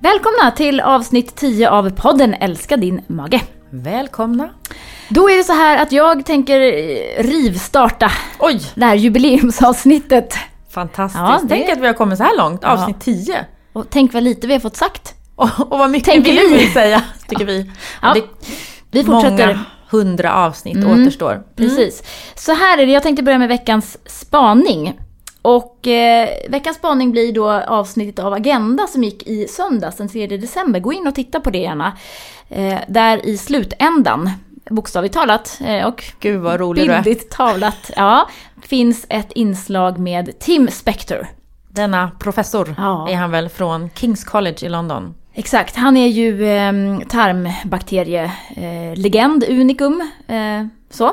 Välkomna 0.00 0.50
till 0.56 0.80
avsnitt 0.80 1.36
10 1.36 1.70
av 1.70 1.90
podden 1.90 2.34
Älska 2.34 2.76
din 2.76 3.00
mage. 3.06 3.40
Välkomna. 3.70 4.48
Då 5.08 5.30
är 5.30 5.36
det 5.36 5.44
så 5.44 5.52
här 5.52 5.82
att 5.82 5.92
jag 5.92 6.26
tänker 6.26 6.60
eh, 6.60 7.22
rivstarta 7.22 8.10
Oj, 8.38 8.60
det 8.74 8.84
här 8.84 8.94
jubileumsavsnittet. 8.94 10.34
fantastiskt. 10.70 11.20
Ja, 11.20 11.40
det- 11.42 11.48
Tänk 11.48 11.68
att 11.70 11.78
vi 11.78 11.86
har 11.86 11.94
kommit 11.94 12.18
så 12.18 12.24
här 12.24 12.36
långt, 12.36 12.60
Ja. 12.62 12.68
avsnitt 12.68 13.00
10. 13.00 13.46
Och 13.72 13.86
tänk 13.90 14.12
vad 14.14 14.22
lite 14.22 14.46
vi 14.46 14.52
har 14.52 14.60
fått 14.60 14.76
sagt. 14.76 15.14
Och, 15.36 15.72
och 15.72 15.78
vad 15.78 15.90
mycket 15.90 16.08
Tänker 16.12 16.32
vi 16.32 16.38
vi. 16.48 16.54
vill 16.58 16.72
säga, 16.72 17.02
tycker 17.28 17.44
vi. 17.44 17.70
Ja, 18.02 18.14
det, 18.14 18.22
Vi 18.90 19.04
fortsätter. 19.04 19.46
Många 19.46 19.58
hundra 19.90 20.34
avsnitt 20.34 20.76
Mm. 20.76 21.02
återstår. 21.02 21.42
Precis. 21.56 22.02
Så 22.34 22.52
här 22.52 22.78
är 22.78 22.86
det, 22.86 22.92
jag 22.92 23.02
tänkte 23.02 23.22
börja 23.22 23.38
med 23.38 23.48
veckans 23.48 23.98
spaning. 24.06 24.98
Och 25.42 25.86
eh, 25.86 26.28
veckans 26.48 26.76
spaning 26.76 27.10
blir 27.10 27.32
då 27.32 27.50
avsnittet 27.50 28.24
av 28.24 28.32
Agenda 28.32 28.86
som 28.86 29.04
gick 29.04 29.26
i 29.26 29.48
söndags 29.48 29.96
den 29.96 30.08
3 30.08 30.26
december. 30.26 30.80
Gå 30.80 30.92
in 30.92 31.06
och 31.06 31.14
titta 31.14 31.40
på 31.40 31.50
det 31.50 31.58
gärna. 31.58 31.92
Eh, 32.48 32.78
där 32.88 33.26
i 33.26 33.38
slutändan, 33.38 34.30
bokstavligt 34.70 35.14
talat 35.14 35.60
eh, 35.64 35.86
och 35.86 36.04
Gud 36.20 36.40
vad 36.40 36.60
rolig 36.60 37.30
talat, 37.30 37.90
ja, 37.96 38.28
finns 38.62 39.06
ett 39.08 39.32
inslag 39.32 39.98
med 39.98 40.38
Tim 40.38 40.68
Spector. 40.68 41.26
Denna 41.68 42.10
professor 42.18 42.74
Ja. 42.78 43.08
är 43.10 43.14
han 43.16 43.30
väl 43.30 43.48
från 43.48 43.90
Kings 43.94 44.24
College 44.24 44.56
i 44.66 44.68
London. 44.68 45.14
Exakt, 45.34 45.76
han 45.76 45.96
är 45.96 46.06
ju 46.06 46.48
eh, 46.48 46.72
tarmbakterielegend, 47.08 48.92
eh, 48.94 49.02
legend, 49.02 49.44
unikum. 49.48 50.10
Eh, 50.26 50.66
så. 50.90 51.12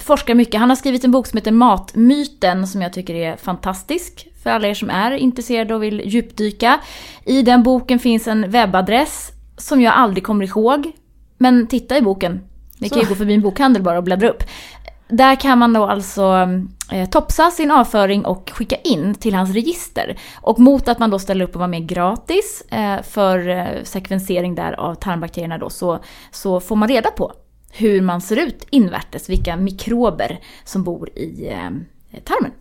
Forskar 0.00 0.34
mycket. 0.34 0.60
Han 0.60 0.68
har 0.68 0.76
skrivit 0.76 1.04
en 1.04 1.10
bok 1.10 1.26
som 1.26 1.36
heter 1.36 1.52
Matmyten 1.52 2.66
som 2.66 2.82
jag 2.82 2.92
tycker 2.92 3.14
är 3.14 3.36
fantastisk 3.36 4.28
för 4.42 4.50
alla 4.50 4.68
er 4.68 4.74
som 4.74 4.90
är 4.90 5.10
intresserade 5.10 5.74
och 5.74 5.82
vill 5.82 6.02
djupdyka. 6.04 6.80
I 7.24 7.42
den 7.42 7.62
boken 7.62 7.98
finns 7.98 8.28
en 8.28 8.50
webbadress 8.50 9.32
som 9.56 9.80
jag 9.80 9.94
aldrig 9.94 10.24
kommer 10.24 10.44
ihåg. 10.44 10.92
Men 11.38 11.66
titta 11.66 11.98
i 11.98 12.02
boken. 12.02 12.40
Ni 12.78 12.88
kan 12.88 13.00
ju 13.00 13.08
gå 13.08 13.14
förbi 13.14 13.34
en 13.34 13.40
bokhandel 13.40 13.82
bara 13.82 13.98
och 13.98 14.04
bläddra 14.04 14.28
upp. 14.28 14.42
Där 15.08 15.34
kan 15.34 15.58
man 15.58 15.72
då 15.72 15.86
alltså 15.86 16.48
eh, 16.92 17.08
topsa 17.08 17.50
sin 17.50 17.70
avföring 17.70 18.24
och 18.24 18.50
skicka 18.54 18.76
in 18.76 19.14
till 19.14 19.34
hans 19.34 19.50
register. 19.50 20.18
Och 20.40 20.58
mot 20.58 20.88
att 20.88 20.98
man 20.98 21.10
då 21.10 21.18
ställer 21.18 21.44
upp 21.44 21.54
och 21.54 21.58
vara 21.58 21.68
med 21.68 21.88
gratis 21.88 22.62
eh, 22.70 23.02
för 23.02 23.48
eh, 23.48 23.82
sekvensering 23.82 24.54
där 24.54 24.72
av 24.72 24.94
tarmbakterierna 24.94 25.58
då 25.58 25.70
så, 25.70 25.98
så 26.30 26.60
får 26.60 26.76
man 26.76 26.88
reda 26.88 27.10
på 27.10 27.32
hur 27.72 28.00
man 28.02 28.20
ser 28.20 28.36
ut 28.36 28.66
invärtes, 28.70 29.28
vilka 29.30 29.56
mikrober 29.56 30.38
som 30.64 30.84
bor 30.84 31.08
i 31.18 31.48
eh, 31.48 32.20
tarmen. 32.24 32.52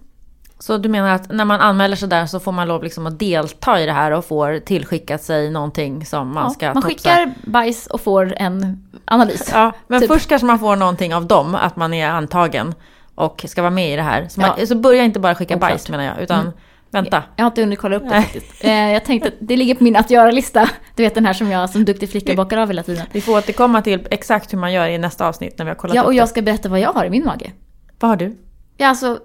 Så 0.60 0.78
du 0.78 0.90
menar 0.90 1.10
att 1.10 1.32
när 1.32 1.46
man 1.46 1.60
anmäler 1.62 1.96
sig 1.96 2.10
där 2.10 2.26
så 2.26 2.40
får 2.40 2.52
man 2.52 2.68
lov 2.68 2.84
liksom 2.84 3.08
att 3.08 3.20
delta 3.20 3.82
i 3.82 3.86
det 3.86 3.92
här 3.92 4.12
och 4.12 4.26
får 4.26 4.60
tillskickat 4.60 5.24
sig 5.24 5.52
någonting 5.52 6.06
som 6.06 6.34
man 6.34 6.44
Ja, 6.44 6.50
ska 6.50 6.66
man 6.66 6.76
topsa? 6.76 6.88
skickar 6.90 7.34
bajs 7.46 7.88
och 7.88 8.02
får 8.02 8.34
en 8.38 8.84
analys. 9.06 9.50
Ja, 9.54 9.72
men 9.88 10.00
Typ. 10.02 10.12
först 10.12 10.30
kanske 10.30 10.46
man 10.46 10.60
får 10.60 10.76
någonting 10.76 11.16
av 11.16 11.26
dem, 11.26 11.56
att 11.56 11.76
man 11.76 11.94
är 11.94 12.08
antagen 12.10 12.76
och 13.16 13.46
ska 13.48 13.62
vara 13.62 13.72
med 13.72 13.94
i 13.94 13.96
det 13.96 14.02
här. 14.02 14.28
Så, 14.30 14.42
man, 14.42 14.50
Ja. 14.58 14.66
så 14.66 14.76
börja 14.76 15.04
inte 15.04 15.20
bara 15.20 15.36
skicka 15.36 15.56
Oklart. 15.56 15.70
bajs 15.72 15.90
menar 15.90 16.04
jag, 16.04 16.20
utan 16.22 16.40
Mm. 16.42 16.54
Vänta. 17.02 17.24
Jag 17.36 17.44
har 17.44 17.48
inte 17.52 17.62
hunnit 17.62 17.80
kolla 17.80 17.96
upp 17.96 18.04
det 18.04 18.10
Nej. 18.10 18.22
faktiskt. 18.24 18.64
Eh, 18.64 18.72
jag 18.92 19.06
tänkte 19.06 19.28
att 19.28 19.34
det 19.40 19.58
ligger 19.58 19.76
på 19.76 19.84
min 19.84 19.96
att 19.96 20.10
göra-lista. 20.12 20.70
Du 20.96 21.04
vet 21.04 21.16
den 21.16 21.26
här 21.26 21.34
som 21.34 21.52
jag 21.52 21.70
som 21.70 21.86
duktig 21.86 22.10
flicka 22.10 22.36
bakar 22.36 22.58
av 22.58 22.68
hela 22.68 22.84
tiden. 22.84 23.06
Vi 23.12 23.22
får 23.22 23.38
återkomma 23.38 23.82
till 23.82 24.08
exakt 24.12 24.54
hur 24.54 24.58
man 24.58 24.74
gör 24.74 24.88
i 24.88 24.98
nästa 24.98 25.28
avsnitt 25.28 25.58
när 25.58 25.66
vi 25.66 25.70
har 25.72 25.76
kollat 25.76 25.96
Ja, 25.96 26.02
upp 26.02 26.06
och 26.08 26.12
det. 26.14 26.18
jag 26.18 26.30
ska 26.30 26.42
berätta 26.42 26.70
vad 26.70 26.80
jag 26.80 26.94
har 26.94 27.06
i 27.06 27.10
min 27.10 27.26
mage. 27.26 27.52
Vad 28.00 28.10
har 28.10 28.16
du? 28.18 28.38
Ja, 28.78 28.88
alltså, 28.88 29.20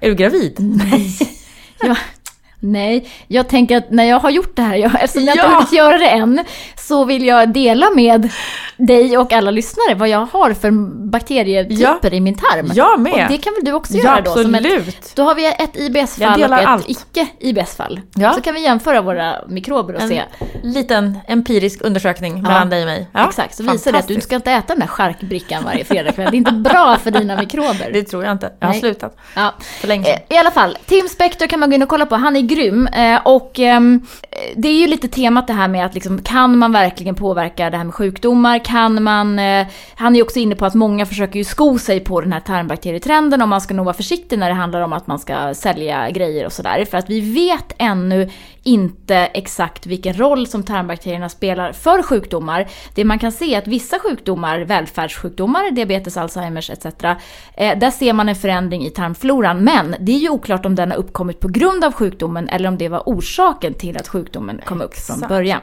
Är 0.00 0.08
du 0.08 0.14
gravid? 0.14 0.56
nej. 0.58 1.16
Jag, 1.82 1.96
nej, 2.60 3.10
jag 3.28 3.48
tänker 3.48 3.76
att 3.76 3.90
när 3.90 4.04
jag 4.04 4.20
har 4.20 4.30
gjort 4.30 4.56
det 4.56 4.62
här, 4.62 4.76
jag, 4.76 5.02
eftersom 5.02 5.26
jag 5.26 5.34
inte 5.36 5.44
Ja. 5.46 5.48
har 5.48 5.54
hunnit 5.54 5.72
göra 5.72 5.98
det 5.98 6.08
än, 6.08 6.44
så 6.78 7.04
vill 7.04 7.24
jag 7.26 7.48
dela 7.52 7.90
med 7.90 8.28
dig 8.76 9.18
och 9.18 9.32
alla 9.32 9.50
lyssnare 9.50 9.94
vad 9.94 10.08
jag 10.08 10.26
har 10.32 10.54
för 10.54 10.70
bakterietyper 11.10 12.14
i 12.14 12.20
min 12.20 12.34
tarm. 12.34 12.70
Jag 12.74 13.00
med! 13.00 13.12
Och 13.12 13.30
det 13.32 13.38
kan 13.38 13.52
väl 13.54 13.64
du 13.64 13.72
också 13.72 13.94
ja, 13.94 14.04
göra 14.04 14.20
då? 14.20 14.30
Som 14.32 14.54
ett, 14.54 14.60
absolut! 14.66 15.12
då 15.14 15.22
har 15.22 15.34
vi 15.34 15.46
ett 15.46 15.76
IBS-fall 15.76 16.42
och 16.44 16.58
ett 16.58 16.66
allt. 16.66 16.88
icke-IBS-fall. 16.88 18.00
Ja. 18.14 18.32
Så 18.32 18.40
kan 18.40 18.54
vi 18.54 18.62
jämföra 18.62 19.02
våra 19.02 19.34
mikrober 19.48 19.94
och 19.94 20.00
En 20.02 20.08
se. 20.08 20.22
liten 20.62 21.18
empirisk 21.28 21.80
undersökning 21.82 22.36
Ja. 22.36 22.42
mellan 22.42 22.70
dig 22.70 22.80
och 22.82 22.86
mig. 22.86 23.06
Ja, 23.12 23.28
Exakt, 23.28 23.54
så 23.56 23.62
visar 23.62 23.92
det 23.92 23.98
att 23.98 24.08
du 24.08 24.20
ska 24.20 24.34
inte 24.36 24.52
äta 24.52 24.66
den 24.66 24.80
där 24.80 24.86
charkbrickan 24.86 25.64
varje 25.64 25.84
fredagkväll. 25.84 26.28
Det 26.30 26.36
är 26.36 26.38
inte 26.38 26.52
bra 26.52 26.96
för 27.02 27.10
dina 27.10 27.36
mikrober. 27.36 27.90
Det 27.92 28.02
tror 28.02 28.24
jag 28.24 28.32
inte. 28.32 28.52
Jag 28.60 28.66
har 28.66 28.72
Nej. 28.72 28.80
slutat 28.80 29.16
Ja. 29.34 29.54
för 29.80 29.88
länge 29.88 30.04
sedan. 30.04 30.14
Eh, 30.28 30.36
I 30.36 30.38
alla 30.38 30.50
fall, 30.50 30.78
Tim 30.86 31.08
Spector 31.08 31.46
kan 31.46 31.60
man 31.60 31.70
gå 31.70 31.74
in 31.74 31.82
och 31.82 31.88
kolla 31.88 32.06
på. 32.06 32.14
Han 32.16 32.36
är 32.36 32.40
grym. 32.54 32.86
Eh, 32.86 33.20
och 33.24 33.58
ehm, 33.58 34.06
det 34.56 34.68
är 34.68 34.80
ju 34.80 34.86
lite 34.86 35.08
temat 35.08 35.46
det 35.46 35.52
här 35.52 35.68
med 35.68 35.86
att 35.86 35.94
liksom, 35.94 36.22
kan 36.22 36.58
man 36.58 36.72
verkligen 36.72 37.14
påverka 37.14 37.70
det 37.70 37.76
här 37.76 37.84
med 37.84 37.94
sjukdomar? 37.94 38.64
Kan 38.64 39.02
man... 39.02 39.38
Eh, 39.38 39.66
han 39.94 40.12
är 40.12 40.16
ju 40.16 40.22
också 40.22 40.38
inne 40.38 40.54
på 40.54 40.66
att 40.66 40.74
många 40.74 41.06
försöker 41.06 41.38
ju 41.38 41.44
sko 41.44 41.78
sig 41.78 42.00
på 42.00 42.20
den 42.20 42.32
här 42.32 42.40
tarmbakterietrenden 42.40 43.42
och 43.42 43.48
man 43.48 43.60
ska 43.60 43.74
nog 43.74 43.84
vara 43.84 43.96
försiktig 43.96 44.38
när 44.38 44.48
det 44.48 44.54
handlar 44.54 44.80
om 44.80 44.92
att 44.92 45.06
man 45.06 45.18
ska 45.18 45.54
sälja 45.54 46.10
grejer 46.10 46.46
och 46.46 46.52
sådär. 46.52 46.84
För 46.84 46.98
att 46.98 47.10
vi 47.10 47.20
vet 47.20 47.74
ännu 47.78 48.30
inte 48.62 49.16
exakt 49.16 49.86
vilken 49.86 50.18
roll 50.18 50.46
som 50.46 50.62
tarmbakterierna 50.62 51.28
spelar 51.28 51.72
för 51.72 52.02
sjukdomar. 52.02 52.68
Det 52.94 53.04
man 53.04 53.18
kan 53.18 53.32
se 53.32 53.54
är 53.54 53.58
att 53.58 53.66
vissa 53.66 53.98
sjukdomar, 53.98 54.60
välfärdssjukdomar, 54.60 55.70
diabetes, 55.70 56.16
Alzheimers 56.16 56.70
etc. 56.70 56.86
Eh, 57.54 57.78
där 57.78 57.90
ser 57.90 58.12
man 58.12 58.28
en 58.28 58.36
förändring 58.36 58.86
i 58.86 58.90
tarmfloran. 58.90 59.64
Men 59.64 59.94
det 60.00 60.12
är 60.12 60.18
ju 60.18 60.28
oklart 60.28 60.66
om 60.66 60.74
den 60.74 60.90
har 60.90 60.98
uppkommit 60.98 61.40
på 61.40 61.48
grund 61.48 61.84
av 61.84 61.92
sjukdomen 61.92 62.39
eller 62.48 62.68
om 62.68 62.78
det 62.78 62.88
var 62.88 63.02
orsaken 63.06 63.74
till 63.74 63.96
att 63.96 64.08
sjukdomen 64.08 64.60
kom 64.64 64.80
upp 64.80 64.94
från 64.94 65.16
Exakt. 65.16 65.28
början. 65.28 65.60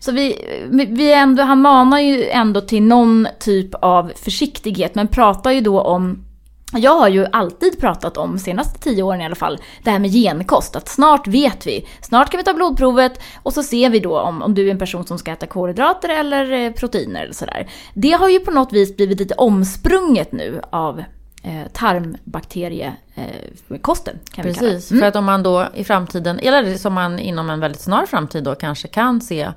Så 0.00 0.12
vi, 0.12 0.36
vi 0.70 1.12
ändå, 1.12 1.42
han 1.42 1.60
manar 1.60 1.98
ju 1.98 2.28
ändå 2.28 2.60
till 2.60 2.82
någon 2.82 3.28
typ 3.38 3.74
av 3.74 4.12
försiktighet 4.16 4.94
men 4.94 5.08
pratar 5.08 5.50
ju 5.50 5.60
då 5.60 5.80
om 5.80 6.24
jag 6.72 6.98
har 6.98 7.08
ju 7.08 7.26
alltid 7.32 7.80
pratat 7.80 8.16
om, 8.16 8.38
senaste 8.38 8.78
tio 8.78 9.02
åren 9.02 9.20
i 9.20 9.24
alla 9.24 9.34
fall, 9.34 9.58
det 9.84 9.90
här 9.90 9.98
med 9.98 10.12
genkost. 10.12 10.76
Att 10.76 10.88
snart 10.88 11.26
vet 11.26 11.66
vi. 11.66 11.86
Snart 12.02 12.30
kan 12.30 12.38
vi 12.38 12.44
ta 12.44 12.54
blodprovet 12.54 13.22
och 13.42 13.52
så 13.52 13.62
ser 13.62 13.90
vi 13.90 14.00
då 14.00 14.20
om, 14.20 14.42
om 14.42 14.54
du 14.54 14.66
är 14.66 14.70
en 14.70 14.78
person 14.78 15.06
som 15.06 15.18
ska 15.18 15.32
äta 15.32 15.46
kolhydrater 15.46 16.08
eller 16.08 16.52
eh, 16.52 16.72
proteiner 16.72 17.22
eller 17.22 17.32
sådär. 17.32 17.70
Det 17.94 18.10
har 18.10 18.28
ju 18.28 18.40
på 18.40 18.50
något 18.50 18.72
vis 18.72 18.96
blivit 18.96 19.18
lite 19.18 19.34
omsprunget 19.34 20.32
nu 20.32 20.60
av 20.70 21.02
tarmbakteriekosten. 21.72 24.18
kan 24.32 24.44
vi 24.46 24.54
kalla 24.54 24.68
det. 24.68 24.74
Precis, 24.74 25.00
för 25.00 25.06
att 25.06 25.16
om 25.16 25.24
man 25.24 25.42
då 25.42 25.66
i 25.74 25.84
framtiden, 25.84 26.38
eller 26.38 26.76
som 26.76 26.94
man 26.94 27.18
inom 27.18 27.50
en 27.50 27.60
väldigt 27.60 27.80
snar 27.80 28.06
framtid 28.06 28.44
då 28.44 28.54
kanske 28.54 28.88
kan 28.88 29.20
se 29.20 29.50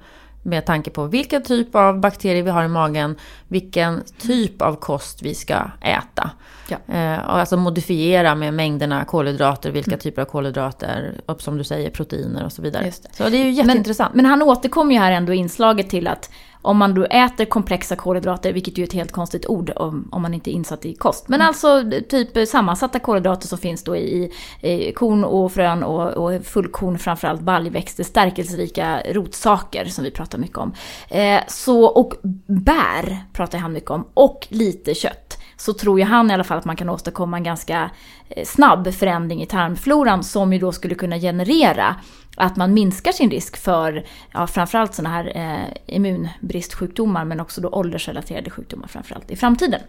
med 0.46 0.66
tanke 0.66 0.90
på 0.90 1.06
vilken 1.06 1.44
typ 1.44 1.76
av 1.76 2.00
bakterier 2.00 2.44
vi 2.44 2.50
har 2.50 2.64
i 2.64 2.68
magen, 2.68 3.16
vilken 3.48 4.04
typ 4.18 4.62
av 4.62 4.76
kost 4.76 5.22
vi 5.22 5.36
ska 5.36 5.56
äta. 5.82 6.32
Ja. 6.68 6.78
Eh, 6.94 7.20
och 7.20 7.38
alltså 7.40 7.58
modifiera 7.58 8.36
med 8.36 8.54
mängderna 8.54 9.06
kolhydrater, 9.06 9.72
vilka 9.72 9.92
Mm. 9.92 10.00
typer 10.00 10.22
av 10.22 10.26
kolhydrater, 10.26 11.14
och 11.26 11.42
som 11.42 11.58
du 11.58 11.64
säger 11.64 11.90
proteiner 11.90 12.46
och 12.46 12.52
så 12.52 12.62
vidare. 12.62 12.84
Det. 12.84 13.16
Så 13.16 13.30
det 13.30 13.38
är 13.38 13.44
ju 13.46 13.52
jätteintressant. 13.52 14.14
Men, 14.14 14.24
men 14.24 14.30
han 14.32 14.42
återkommer 14.42 14.94
ju 14.94 15.00
här 15.00 15.12
ändå 15.12 15.34
i 15.34 15.38
inslaget 15.38 15.90
till 15.90 16.08
att 16.08 16.30
om 16.64 16.78
man 16.78 16.94
då 16.94 17.06
äter 17.06 17.46
komplexa 17.46 17.96
kolhydrater, 17.96 18.54
vilket 18.54 18.78
ju 18.78 18.84
är 18.84 18.88
ett 18.88 18.94
helt 18.94 19.12
konstigt 19.12 19.46
ord 19.46 19.72
om, 19.76 20.10
om 20.12 20.22
man 20.22 20.34
inte 20.34 20.52
är 20.52 20.54
insatt 20.54 20.86
i 20.86 20.94
kost. 20.94 21.28
Men 21.28 21.42
alltså 21.42 21.84
typ 22.10 22.48
sammansatta 22.48 23.00
kolhydrater 23.00 23.48
som 23.48 23.58
finns 23.58 23.84
då 23.84 23.96
i, 23.96 24.32
i 24.62 24.92
korn 24.92 25.24
och 25.24 25.52
frön 25.52 25.84
och, 25.84 26.08
och 26.10 26.46
fullkorn, 26.46 27.00
framförallt 27.00 27.42
baljväxter, 27.42 28.04
stärkelserika 28.04 29.02
rotsaker 29.12 29.86
som 29.86 30.04
vi 30.04 30.12
pratar 30.12 30.38
mycket 30.38 30.58
om. 30.58 30.74
Eh, 31.10 31.40
så, 31.48 31.86
och 31.86 32.14
bär 32.48 33.18
pratar 33.34 33.58
han 33.58 33.74
mycket 33.74 33.92
om, 33.92 34.08
och 34.14 34.48
lite 34.50 34.94
kött. 34.94 35.23
Så 35.64 35.74
tror 35.74 36.00
ju 36.00 36.06
han 36.06 36.32
i 36.32 36.34
alla 36.34 36.44
fall 36.44 36.58
att 36.58 36.66
man 36.66 36.76
kan 36.76 36.90
åstadkomma 36.90 37.38
en 37.38 37.44
ganska 37.44 37.90
eh, 38.30 38.46
snabb 38.46 38.94
förändring 38.94 39.42
i 39.42 39.46
tarmfloran 39.46 40.24
som 40.24 40.54
ju 40.54 40.60
då 40.60 40.72
skulle 40.72 40.96
kunna 40.96 41.18
generera 41.18 41.96
att 42.38 42.56
man 42.56 42.74
minskar 42.74 43.12
sin 43.12 43.32
risk 43.32 43.58
för 43.58 44.06
ja, 44.34 44.48
framförallt 44.48 44.94
sådana 44.94 45.16
här 45.16 45.32
eh, 45.36 45.96
immunbristsjukdomar 45.96 47.26
men 47.26 47.40
också 47.40 47.62
då 47.62 47.70
åldersrelaterade 47.70 48.50
sjukdomar 48.50 48.88
framförallt 48.88 49.32
i 49.32 49.36
framtiden. 49.36 49.82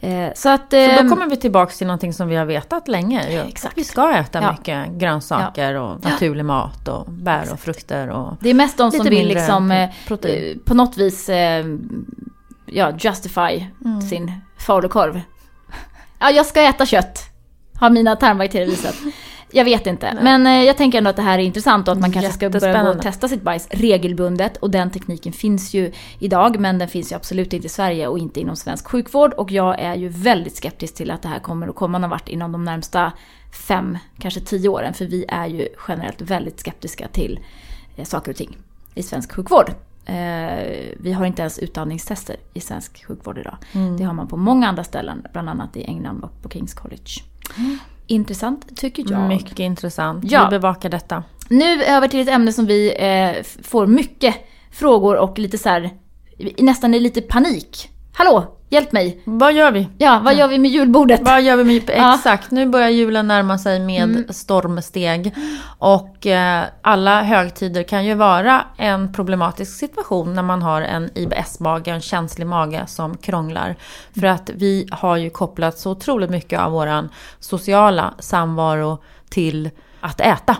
Eh, 0.00 0.28
så 0.34 0.48
att, 0.48 0.72
eh, 0.72 0.96
Så 0.96 1.02
då 1.02 1.08
kommer 1.08 1.30
vi 1.30 1.36
tillbaka 1.36 1.72
till 1.72 1.86
någonting 1.86 2.12
som 2.12 2.28
vi 2.28 2.36
har 2.36 2.44
vetat 2.44 2.88
länge. 2.88 3.44
Exakt. 3.48 3.78
Vi 3.78 3.84
ska 3.84 4.14
äta 4.14 4.42
Ja. 4.42 4.52
mycket 4.52 4.88
grönsaker 4.88 5.74
och 5.74 6.04
naturlig 6.04 6.44
mat 6.44 6.88
och 6.88 7.12
bär 7.12 7.52
och 7.52 7.60
frukter. 7.60 8.08
Och... 8.08 8.36
det 8.40 8.50
är 8.50 8.54
mest 8.54 8.78
de 8.78 8.90
som 8.90 9.06
vill 9.06 9.28
liksom 9.28 9.70
eh, 9.70 9.90
på 10.64 10.74
något 10.74 10.96
vis 10.96 11.28
eh, 11.28 11.64
ja, 12.72 12.92
justify 12.98 13.64
Mm. 13.84 14.00
sin 14.00 14.32
falukorv. 14.58 15.20
Ja, 16.18 16.30
jag 16.30 16.46
ska 16.46 16.62
äta 16.62 16.86
kött. 16.86 17.24
Har 17.74 17.90
mina 17.90 18.16
tarmbakterier 18.16 18.66
visat. 18.66 18.94
Jag 19.52 19.64
vet 19.64 19.86
inte. 19.86 20.18
Men 20.22 20.46
eh, 20.46 20.62
jag 20.62 20.76
tänker 20.76 20.98
ändå 20.98 21.10
att 21.10 21.16
det 21.16 21.22
här 21.22 21.38
är 21.38 21.42
intressant 21.42 21.88
och 21.88 21.92
att 21.92 22.00
man 22.00 22.12
kanske 22.12 22.32
ska 22.32 22.50
börja 22.50 22.82
gå 22.82 22.88
och 22.90 23.02
testa 23.02 23.28
sitt 23.28 23.42
bajs 23.42 23.68
regelbundet. 23.70 24.56
Och 24.56 24.70
den 24.70 24.90
tekniken 24.90 25.32
finns 25.32 25.74
ju 25.74 25.92
idag 26.18 26.60
men 26.60 26.78
den 26.78 26.88
finns 26.88 27.12
ju 27.12 27.16
absolut 27.16 27.52
inte 27.52 27.66
i 27.66 27.70
Sverige 27.70 28.06
och 28.08 28.18
inte 28.18 28.40
inom 28.40 28.56
svensk 28.56 28.88
sjukvård. 28.88 29.32
Och 29.32 29.50
jag 29.50 29.80
är 29.80 29.94
ju 29.94 30.08
väldigt 30.08 30.56
skeptisk 30.56 30.94
till 30.94 31.10
att 31.10 31.22
det 31.22 31.28
här 31.28 31.38
kommer 31.38 31.68
att 31.68 31.74
komma 31.74 31.98
någon 31.98 32.10
vart 32.10 32.28
inom 32.28 32.52
de 32.52 32.64
närmsta 32.64 33.12
fem, 33.68 33.98
kanske 34.18 34.40
tio 34.40 34.68
åren. 34.68 34.94
För 34.94 35.04
vi 35.04 35.24
är 35.28 35.46
ju 35.46 35.68
generellt 35.88 36.20
väldigt 36.20 36.60
skeptiska 36.60 37.08
till 37.08 37.40
eh, 37.96 38.04
saker 38.04 38.30
och 38.32 38.36
ting 38.36 38.58
i 38.94 39.02
svensk 39.02 39.32
sjukvård. 39.32 39.70
Eh, 40.10 40.94
vi 40.96 41.12
har 41.12 41.26
inte 41.26 41.42
ens 41.42 41.58
utandningstester 41.58 42.36
i 42.54 42.60
svensk 42.60 43.06
sjukvård 43.06 43.38
idag. 43.38 43.56
Det 43.98 44.04
har 44.04 44.14
man 44.14 44.28
på 44.28 44.36
många 44.36 44.68
andra 44.68 44.84
ställen, 44.84 45.26
bland 45.32 45.48
annat 45.48 45.76
i 45.76 45.84
England 45.84 46.24
och 46.24 46.42
på 46.42 46.48
Kings 46.48 46.74
College. 46.74 47.10
Intressant 48.06 48.76
tycker 48.76 49.10
jag. 49.10 49.28
Mycket 49.28 49.58
intressant. 49.58 50.24
Ja. 50.30 50.44
Vi 50.44 50.50
bevakar 50.50 50.88
detta. 50.88 51.22
Nu 51.48 51.84
över 51.84 52.08
till 52.08 52.20
ett 52.20 52.28
ämne 52.28 52.52
som 52.52 52.66
vi 52.66 52.94
eh, 52.98 53.42
får 53.62 53.86
mycket 53.86 54.34
frågor 54.70 55.16
och 55.16 55.38
lite 55.38 55.58
så 55.58 55.68
här, 55.68 55.90
nästan 56.58 56.94
i 56.94 57.00
lite 57.00 57.20
panik. 57.20 57.90
Hallå, 58.12 58.56
hjälp 58.70 58.92
mig! 58.92 59.22
Vad 59.24 59.52
gör 59.52 59.72
vi? 59.72 59.88
Ja, 59.98 60.20
vad 60.24 60.34
gör 60.34 60.48
vi 60.48 60.58
med 60.58 60.70
julbordet? 60.70 61.20
Vad 61.22 61.42
gör 61.42 61.56
vi 61.56 61.64
med, 61.64 61.82
Ja. 61.86 61.92
Mm. 61.94 62.14
exakt, 62.14 62.50
nu 62.50 62.66
börjar 62.66 62.88
julen 62.88 63.28
närma 63.28 63.58
sig 63.58 63.80
med 63.80 64.24
stormsteg. 64.30 65.34
Och 65.78 66.26
eh, 66.26 66.64
alla 66.82 67.22
högtider 67.22 67.82
kan 67.82 68.04
ju 68.04 68.14
vara 68.14 68.64
en 68.76 69.12
problematisk 69.12 69.78
situation 69.78 70.34
när 70.34 70.42
man 70.42 70.62
har 70.62 70.82
en 70.82 71.10
IBS-mage, 71.14 71.90
en 71.90 72.00
känslig 72.00 72.46
mage 72.46 72.84
som 72.86 73.16
krånglar. 73.16 73.76
För 74.20 74.26
att 74.26 74.50
vi 74.54 74.88
har 74.90 75.16
ju 75.16 75.30
kopplat 75.30 75.78
så 75.78 75.90
otroligt 75.90 76.30
mycket 76.30 76.60
av 76.60 76.72
våran 76.72 77.08
sociala 77.40 78.14
samvaro 78.18 78.98
till 79.30 79.70
att 80.00 80.20
äta. 80.20 80.56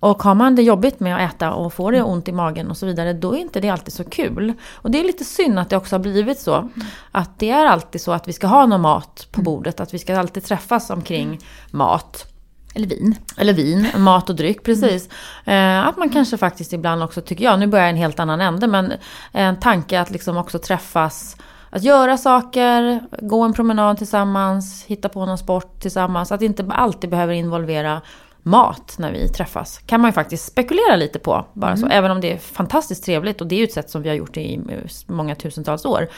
Och 0.00 0.22
har 0.22 0.34
man 0.34 0.54
det 0.54 0.62
jobbigt 0.62 1.00
med 1.00 1.16
att 1.16 1.34
äta 1.34 1.52
och 1.52 1.72
får 1.72 1.92
det 1.92 2.02
ont 2.02 2.28
i 2.28 2.32
magen 2.32 2.70
och 2.70 2.76
så 2.76 2.86
vidare, 2.86 3.12
då 3.12 3.34
är 3.34 3.38
inte 3.38 3.60
det 3.60 3.68
alltid 3.68 3.92
så 3.92 4.04
kul. 4.04 4.52
Och 4.74 4.90
det 4.90 5.00
är 5.00 5.04
lite 5.04 5.24
synd 5.24 5.58
att 5.58 5.70
det 5.70 5.76
också 5.76 5.94
har 5.94 6.00
blivit 6.00 6.40
så. 6.40 6.70
Att 7.10 7.38
det 7.38 7.50
är 7.50 7.66
alltid 7.66 8.00
så 8.00 8.12
att 8.12 8.28
vi 8.28 8.32
ska 8.32 8.46
ha 8.46 8.66
någon 8.66 8.80
mat 8.80 9.28
på 9.30 9.42
bordet, 9.42 9.80
att 9.80 9.94
vi 9.94 9.98
ska 9.98 10.18
alltid 10.18 10.44
träffas 10.44 10.90
omkring 10.90 11.38
mat. 11.70 12.26
Eller 12.74 12.86
vin. 12.86 13.16
Eller 13.36 13.52
vin, 13.52 13.88
mat 13.96 14.30
och 14.30 14.36
dryck, 14.36 14.62
precis. 14.62 15.08
Eh, 15.44 15.86
att 15.86 15.96
man 15.96 16.10
kanske 16.10 16.36
faktiskt 16.36 16.72
ibland 16.72 17.02
också, 17.02 17.20
tycker 17.20 17.44
jag, 17.44 17.58
nu 17.58 17.66
börjar 17.66 17.84
jag 17.84 17.90
en 17.90 17.96
helt 17.96 18.20
annan 18.20 18.40
ände, 18.40 18.66
men 18.66 18.92
en 19.32 19.60
tanke 19.60 20.00
att 20.00 20.10
liksom 20.10 20.36
också 20.36 20.58
träffas, 20.58 21.36
att 21.70 21.82
göra 21.82 22.16
saker, 22.16 23.00
gå 23.22 23.42
en 23.42 23.52
promenad 23.52 23.98
tillsammans, 23.98 24.84
hitta 24.86 25.08
på 25.08 25.26
någon 25.26 25.38
sport 25.38 25.80
tillsammans. 25.80 26.32
Att 26.32 26.42
inte 26.42 26.66
alltid 26.70 27.10
behöver 27.10 27.34
involvera 27.34 28.00
mat 28.42 28.94
när 28.98 29.12
vi 29.12 29.28
träffas. 29.28 29.78
Kan 29.86 30.00
man 30.00 30.08
ju 30.08 30.12
faktiskt 30.12 30.46
spekulera 30.46 30.96
lite 30.96 31.18
på. 31.18 31.46
Bara 31.54 31.76
så. 31.76 31.86
Även 31.86 32.10
om 32.10 32.20
det 32.20 32.32
är 32.32 32.38
fantastiskt 32.38 33.04
trevligt 33.04 33.40
och 33.40 33.46
det 33.46 33.54
är 33.54 33.58
ju 33.58 33.64
ett 33.64 33.72
sätt 33.72 33.90
som 33.90 34.02
vi 34.02 34.08
har 34.08 34.16
gjort 34.16 34.36
i 34.36 34.60
många 35.06 35.34
tusentals 35.34 35.84
år. 35.84 36.08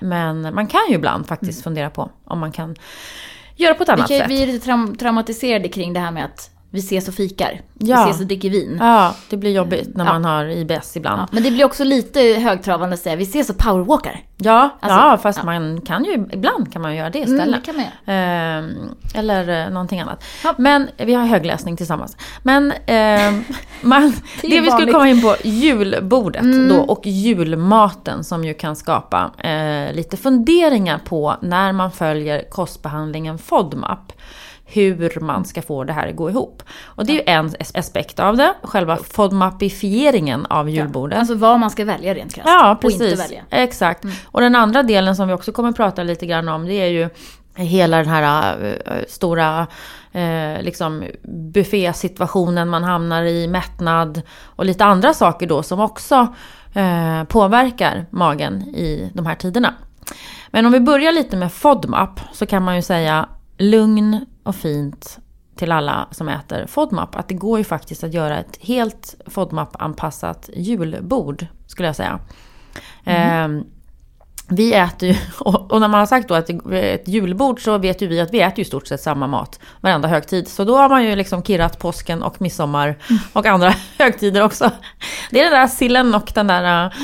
Men 0.00 0.54
man 0.54 0.66
kan 0.66 0.80
ju 0.88 0.94
ibland 0.94 1.26
faktiskt 1.26 1.64
fundera 1.64 1.90
på 1.90 2.10
om 2.24 2.38
man 2.38 2.52
kan 2.52 2.76
göra 3.56 3.74
på 3.74 3.82
ett 3.82 3.88
Vi, 3.88 3.92
annat 3.92 4.08
kan, 4.08 4.18
sätt. 4.18 4.30
vi 4.30 4.42
är 4.42 4.46
lite 4.46 4.70
traum- 4.70 4.96
traumatiserade 4.96 5.68
kring 5.68 5.92
det 5.92 6.00
här 6.00 6.10
med 6.10 6.24
att 6.24 6.50
vi 6.70 6.78
ses 6.78 7.08
och 7.08 7.14
fikar. 7.14 7.60
Ja. 7.78 8.04
Vi 8.04 8.10
ses 8.10 8.20
och 8.20 8.26
dricker 8.26 8.50
vin. 8.50 8.76
Ja, 8.80 9.14
det 9.30 9.36
blir 9.36 9.50
jobbigt 9.50 9.96
när 9.96 10.04
Ja. 10.04 10.12
man 10.12 10.24
har 10.24 10.44
IBS 10.44 10.96
ibland. 10.96 11.20
Ja, 11.22 11.26
men 11.32 11.42
det 11.42 11.50
blir 11.50 11.64
också 11.64 11.84
lite 11.84 12.20
högtravande 12.20 12.94
att 12.94 13.00
säga 13.00 13.16
vi 13.16 13.22
ses 13.22 13.50
och 13.50 13.58
powerwalkar. 13.58 14.20
Ja, 14.36 14.70
Alltså, 14.80 14.98
ja 14.98 15.18
fast 15.22 15.42
man 15.44 15.80
kan 15.80 16.04
ju, 16.04 16.12
ibland 16.32 16.72
kan 16.72 16.82
man 16.82 16.96
göra 16.96 17.10
det 17.10 17.22
Mm, 17.22 17.34
istället. 17.34 17.60
det 17.64 17.66
kan 17.72 17.76
man 17.76 17.84
göra. 17.84 18.18
Ehm, 18.18 18.70
eller 19.14 19.64
eh, 19.66 19.70
någonting 19.72 20.00
annat. 20.00 20.24
Men 20.58 20.88
vi 20.96 21.14
har 21.14 21.26
högläsning 21.26 21.76
tillsammans. 21.76 22.16
Men 22.42 22.72
ehm, 22.86 23.44
man, 23.80 24.12
Det 24.42 24.48
det, 24.48 24.60
vi 24.60 24.70
skulle 24.70 24.92
komma 24.92 25.08
in 25.08 25.22
på, 25.22 25.36
julbordet 25.44 26.42
Mm. 26.42 26.68
då 26.68 26.76
och 26.80 27.06
julmaten 27.06 28.24
som 28.24 28.44
ju 28.44 28.54
kan 28.54 28.76
skapa 28.76 29.30
eh, 29.38 29.92
lite 29.94 30.16
funderingar 30.16 30.98
på 30.98 31.36
när 31.42 31.72
man 31.72 31.90
följer 31.92 32.44
kostbehandlingen 32.50 33.38
FODMAP. 33.38 34.12
Hur 34.72 35.20
man 35.20 35.44
ska 35.44 35.62
få 35.62 35.84
det 35.84 35.92
här 35.92 36.08
att 36.08 36.16
gå 36.16 36.30
ihop. 36.30 36.62
Och 36.84 37.06
det 37.06 37.12
är 37.12 37.14
ju 37.14 37.22
en 37.26 37.48
as- 37.48 37.78
aspekt 37.78 38.20
av 38.20 38.36
det, 38.36 38.54
själva 38.62 38.96
FODMAPifieringen 38.96 40.46
av 40.46 40.70
julbordet. 40.70 41.18
Alltså 41.18 41.34
vad 41.34 41.60
man 41.60 41.70
ska 41.70 41.84
välja 41.84 42.14
rent 42.14 42.34
krasst. 42.34 42.48
Ja, 42.48 42.72
Och 42.72 42.80
precis. 42.80 43.02
inte 43.02 43.22
välja. 43.22 43.38
Mm. 43.50 43.64
Exakt. 43.64 44.04
Och 44.26 44.40
den 44.40 44.56
andra 44.56 44.82
delen 44.82 45.16
som 45.16 45.28
vi 45.28 45.34
också 45.34 45.52
kommer 45.52 45.68
att 45.68 45.76
prata 45.76 46.02
lite 46.02 46.26
grann 46.26 46.48
om, 46.48 46.66
det 46.66 46.74
är 46.74 46.86
ju 46.86 47.08
hela 47.54 47.96
den 47.96 48.08
här 48.08 48.56
eh, 48.86 48.92
stora 49.08 49.66
eh, 50.12 50.62
liksom 50.62 51.04
buffésituationen 51.24 52.68
man 52.68 52.84
hamnar 52.84 53.22
i, 53.22 53.48
mättnad 53.48 54.22
och 54.44 54.64
lite 54.64 54.84
andra 54.84 55.14
saker 55.14 55.46
då 55.46 55.62
som 55.62 55.80
också 55.80 56.34
eh, 56.74 57.24
påverkar 57.24 58.06
magen 58.10 58.62
i 58.62 59.10
de 59.14 59.26
här 59.26 59.34
tiderna. 59.34 59.74
Men 60.50 60.66
om 60.66 60.72
vi 60.72 60.80
börjar 60.80 61.12
lite 61.12 61.36
med 61.36 61.52
FODMAP 61.52 62.20
så 62.32 62.46
kan 62.46 62.62
man 62.62 62.76
ju 62.76 62.82
säga 62.82 63.28
lugn 63.60 64.26
och 64.42 64.56
fint 64.56 65.18
till 65.56 65.72
alla 65.72 66.08
som 66.10 66.28
äter 66.28 66.66
FODMAP 66.66 67.16
att 67.16 67.28
det 67.28 67.34
går 67.34 67.58
ju 67.58 67.64
faktiskt 67.64 68.04
att 68.04 68.14
göra 68.14 68.38
ett 68.38 68.58
helt 68.60 69.14
FODMAP-anpassat 69.26 70.50
julbord 70.54 71.46
skulle 71.66 71.88
jag 71.88 71.96
säga. 71.96 72.18
Eh, 73.04 73.48
vi 74.48 74.74
äter 74.74 75.08
ju, 75.08 75.14
och 75.44 75.80
när 75.80 75.88
man 75.88 76.00
har 76.00 76.06
sagt 76.06 76.28
då 76.28 76.34
att 76.34 76.46
det 76.46 76.52
är 76.52 76.94
ett 76.94 77.08
julbord 77.08 77.64
så 77.64 77.78
vet 77.78 78.02
ju 78.02 78.06
vi 78.06 78.20
att 78.20 78.34
vi 78.34 78.40
äter 78.40 78.58
ju 78.58 78.64
stort 78.64 78.86
sett 78.86 79.00
samma 79.00 79.26
mat 79.26 79.60
varenda 79.80 80.08
högtid. 80.08 80.48
Så 80.48 80.64
då 80.64 80.76
har 80.76 80.88
man 80.88 81.04
ju 81.04 81.16
liksom 81.16 81.42
kirrat 81.42 81.78
påsken 81.78 82.22
och 82.22 82.40
midsommar 82.40 82.98
och 83.32 83.46
andra 83.46 83.74
högtider 83.98 84.42
också. 84.42 84.70
Det 85.30 85.40
är 85.40 85.44
den 85.44 85.60
där 85.60 85.66
sillen 85.66 86.14
och 86.14 86.32
den 86.34 86.46
där 86.46 86.94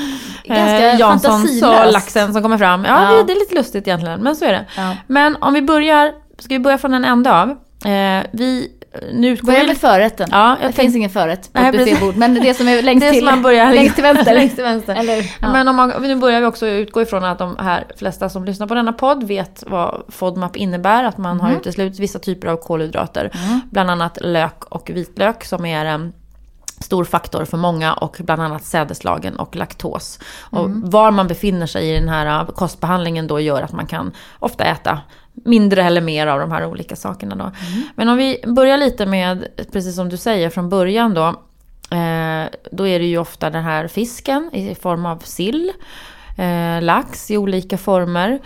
Ganska 0.43 0.91
eh, 0.91 0.99
Janssons 0.99 1.63
och 1.63 1.91
laxen 1.91 2.33
som 2.33 2.41
kommer 2.41 2.57
fram. 2.57 2.85
Ja, 2.85 3.03
Ja. 3.03 3.17
Det, 3.17 3.23
det 3.23 3.33
är 3.33 3.39
lite 3.39 3.55
lustigt 3.55 3.87
egentligen, 3.87 4.21
men 4.21 4.35
så 4.35 4.45
är 4.45 4.51
det. 4.51 4.65
Ja. 4.77 4.95
Men 5.07 5.35
om 5.35 5.53
vi 5.53 5.61
börjar, 5.61 6.13
ska 6.39 6.53
vi 6.53 6.59
börja 6.59 6.77
från 6.77 6.93
en 6.93 7.05
ände 7.05 7.41
av? 7.41 7.49
Eh, 7.85 8.25
vi, 8.31 8.71
nu 9.13 9.35
Börja 9.35 9.63
med 9.63 9.77
förrätten. 9.77 10.29
Ja, 10.31 10.57
jag 10.61 10.69
det 10.69 10.73
finns 10.73 10.95
ingen 10.95 11.09
förrätt 11.09 11.53
på 11.53 11.59
ett 11.59 11.71
buffébord. 11.71 12.15
Men 12.15 12.33
det 12.33 12.53
som 12.53 12.67
är 12.67 12.81
längst 12.81 13.01
Det 13.01 13.11
till. 13.11 13.25
man 13.25 13.41
börjar 13.41 13.73
längst 13.73 13.95
till 13.95 14.03
vänster. 14.03 14.33
längst 14.33 14.55
till 14.55 14.63
vänster. 14.63 14.95
Eller, 14.99 15.31
ja. 15.41 15.51
Men 15.51 15.67
om 15.67 15.75
man, 15.75 15.93
nu 16.01 16.15
börjar 16.15 16.39
vi 16.39 16.45
också 16.45 16.67
utgå 16.67 17.01
ifrån 17.01 17.23
att 17.23 17.39
de 17.39 17.57
här 17.59 17.85
flesta 17.97 18.29
som 18.29 18.45
lyssnar 18.45 18.67
på 18.67 18.73
denna 18.73 18.93
podd 18.93 19.23
vet 19.23 19.63
vad 19.67 20.03
FODMAP 20.09 20.55
innebär. 20.55 21.03
Att 21.03 21.17
man 21.17 21.41
har 21.41 21.51
uteslutit 21.51 21.99
vissa 21.99 22.19
typer 22.19 22.47
av 22.47 22.57
kolhydrater. 22.57 23.31
Bland 23.71 23.89
annat 23.89 24.17
lök 24.21 24.65
och 24.65 24.89
vitlök 24.89 25.43
som 25.43 25.65
är 25.65 25.85
en 25.85 26.13
stor 26.81 27.03
faktor 27.03 27.45
för 27.45 27.57
många 27.57 27.93
och 27.93 28.17
bland 28.19 28.41
annat 28.41 28.63
sädeslagen 28.63 29.35
och 29.39 29.55
laktos. 29.55 30.19
Och 30.39 30.69
var 30.69 31.11
man 31.11 31.27
befinner 31.27 31.65
sig 31.65 31.89
i 31.89 31.99
den 31.99 32.09
här 32.09 32.45
kostbehandlingen 32.45 33.27
då 33.27 33.39
gör 33.39 33.61
att 33.61 33.73
man 33.73 33.87
kan 33.87 34.11
ofta 34.39 34.63
äta 34.63 34.99
mindre 35.45 35.83
eller 35.83 36.01
mer 36.01 36.27
av 36.27 36.39
de 36.39 36.51
här 36.51 36.65
olika 36.65 36.95
sakerna 36.95 37.35
då. 37.35 37.51
Men 37.95 38.09
om 38.09 38.17
vi 38.17 38.43
börjar 38.47 38.77
lite 38.77 39.05
med, 39.05 39.47
precis 39.71 39.95
som 39.95 40.09
du 40.09 40.17
säger 40.17 40.49
från 40.49 40.69
början 40.69 41.13
då, 41.13 41.27
eh, 41.97 42.45
då 42.71 42.87
är 42.87 42.99
det 42.99 43.05
ju 43.05 43.17
ofta 43.17 43.49
den 43.49 43.63
här 43.63 43.87
fisken 43.87 44.49
i 44.53 44.75
form 44.75 45.05
av 45.05 45.17
sill, 45.17 45.71
eh, 46.37 46.81
lax 46.81 47.31
i 47.31 47.37
olika 47.37 47.77
former. 47.77 48.39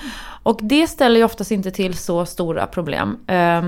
Och 0.44 0.60
det 0.62 0.88
ställer 0.88 1.18
ju 1.18 1.24
oftast 1.24 1.52
inte 1.52 1.72
till 1.72 1.98
så 1.98 2.26
stora 2.26 2.68
problem. 2.68 3.18
Eh, 3.28 3.62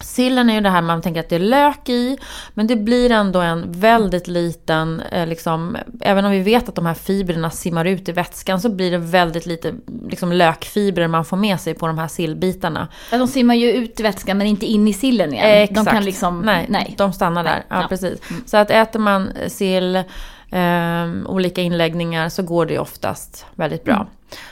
Sillen 0.00 0.50
är 0.50 0.54
ju 0.54 0.60
det 0.60 0.70
här 0.70 0.82
man 0.82 1.02
tänker 1.02 1.20
att 1.20 1.28
det 1.28 1.34
är 1.34 1.40
lök 1.40 1.88
i, 1.88 2.18
men 2.54 2.66
det 2.66 2.76
blir 2.76 3.10
ändå 3.10 3.40
en 3.40 3.72
väldigt 3.72 4.28
liten, 4.28 5.00
eh, 5.00 5.26
liksom, 5.26 5.76
även 6.00 6.24
om 6.24 6.30
vi 6.30 6.40
vet 6.40 6.68
att 6.68 6.74
de 6.74 6.86
här 6.86 6.94
fibrerna 6.94 7.50
simmar 7.50 7.84
ut 7.84 8.08
i 8.08 8.12
vätskan 8.12 8.60
så 8.60 8.68
blir 8.68 8.90
det 8.90 8.98
väldigt 8.98 9.46
lite 9.46 9.74
liksom, 10.10 10.32
lökfibrer 10.32 11.08
man 11.08 11.24
får 11.24 11.36
med 11.36 11.60
sig 11.60 11.74
på 11.74 11.86
de 11.86 11.98
här 11.98 12.08
sillbitarna. 12.08 12.88
Ja, 13.12 13.18
de 13.18 13.28
simmar 13.28 13.54
ju 13.54 13.72
ut 13.72 14.00
i 14.00 14.02
vätskan 14.02 14.38
men 14.38 14.46
inte 14.46 14.66
in 14.66 14.88
i 14.88 14.92
sillen 14.92 15.32
igen. 15.34 15.46
Exakt. 15.46 15.84
De 15.84 15.90
kan 15.90 16.04
liksom... 16.04 16.40
nej, 16.40 16.66
nej. 16.68 16.94
de 16.98 17.12
stannar 17.12 17.44
där. 17.44 17.50
Nej, 17.50 17.62
Ja, 17.68 17.80
ja. 17.82 17.88
precis. 17.88 18.20
Så 18.46 18.56
att 18.56 18.70
äter 18.70 19.00
man 19.00 19.32
sill 19.46 20.04
eh, 20.50 21.30
olika 21.30 21.62
inläggningar 21.62 22.28
så 22.28 22.42
går 22.42 22.66
det 22.66 22.78
oftast 22.78 23.46
väldigt 23.54 23.84
bra. 23.84 24.06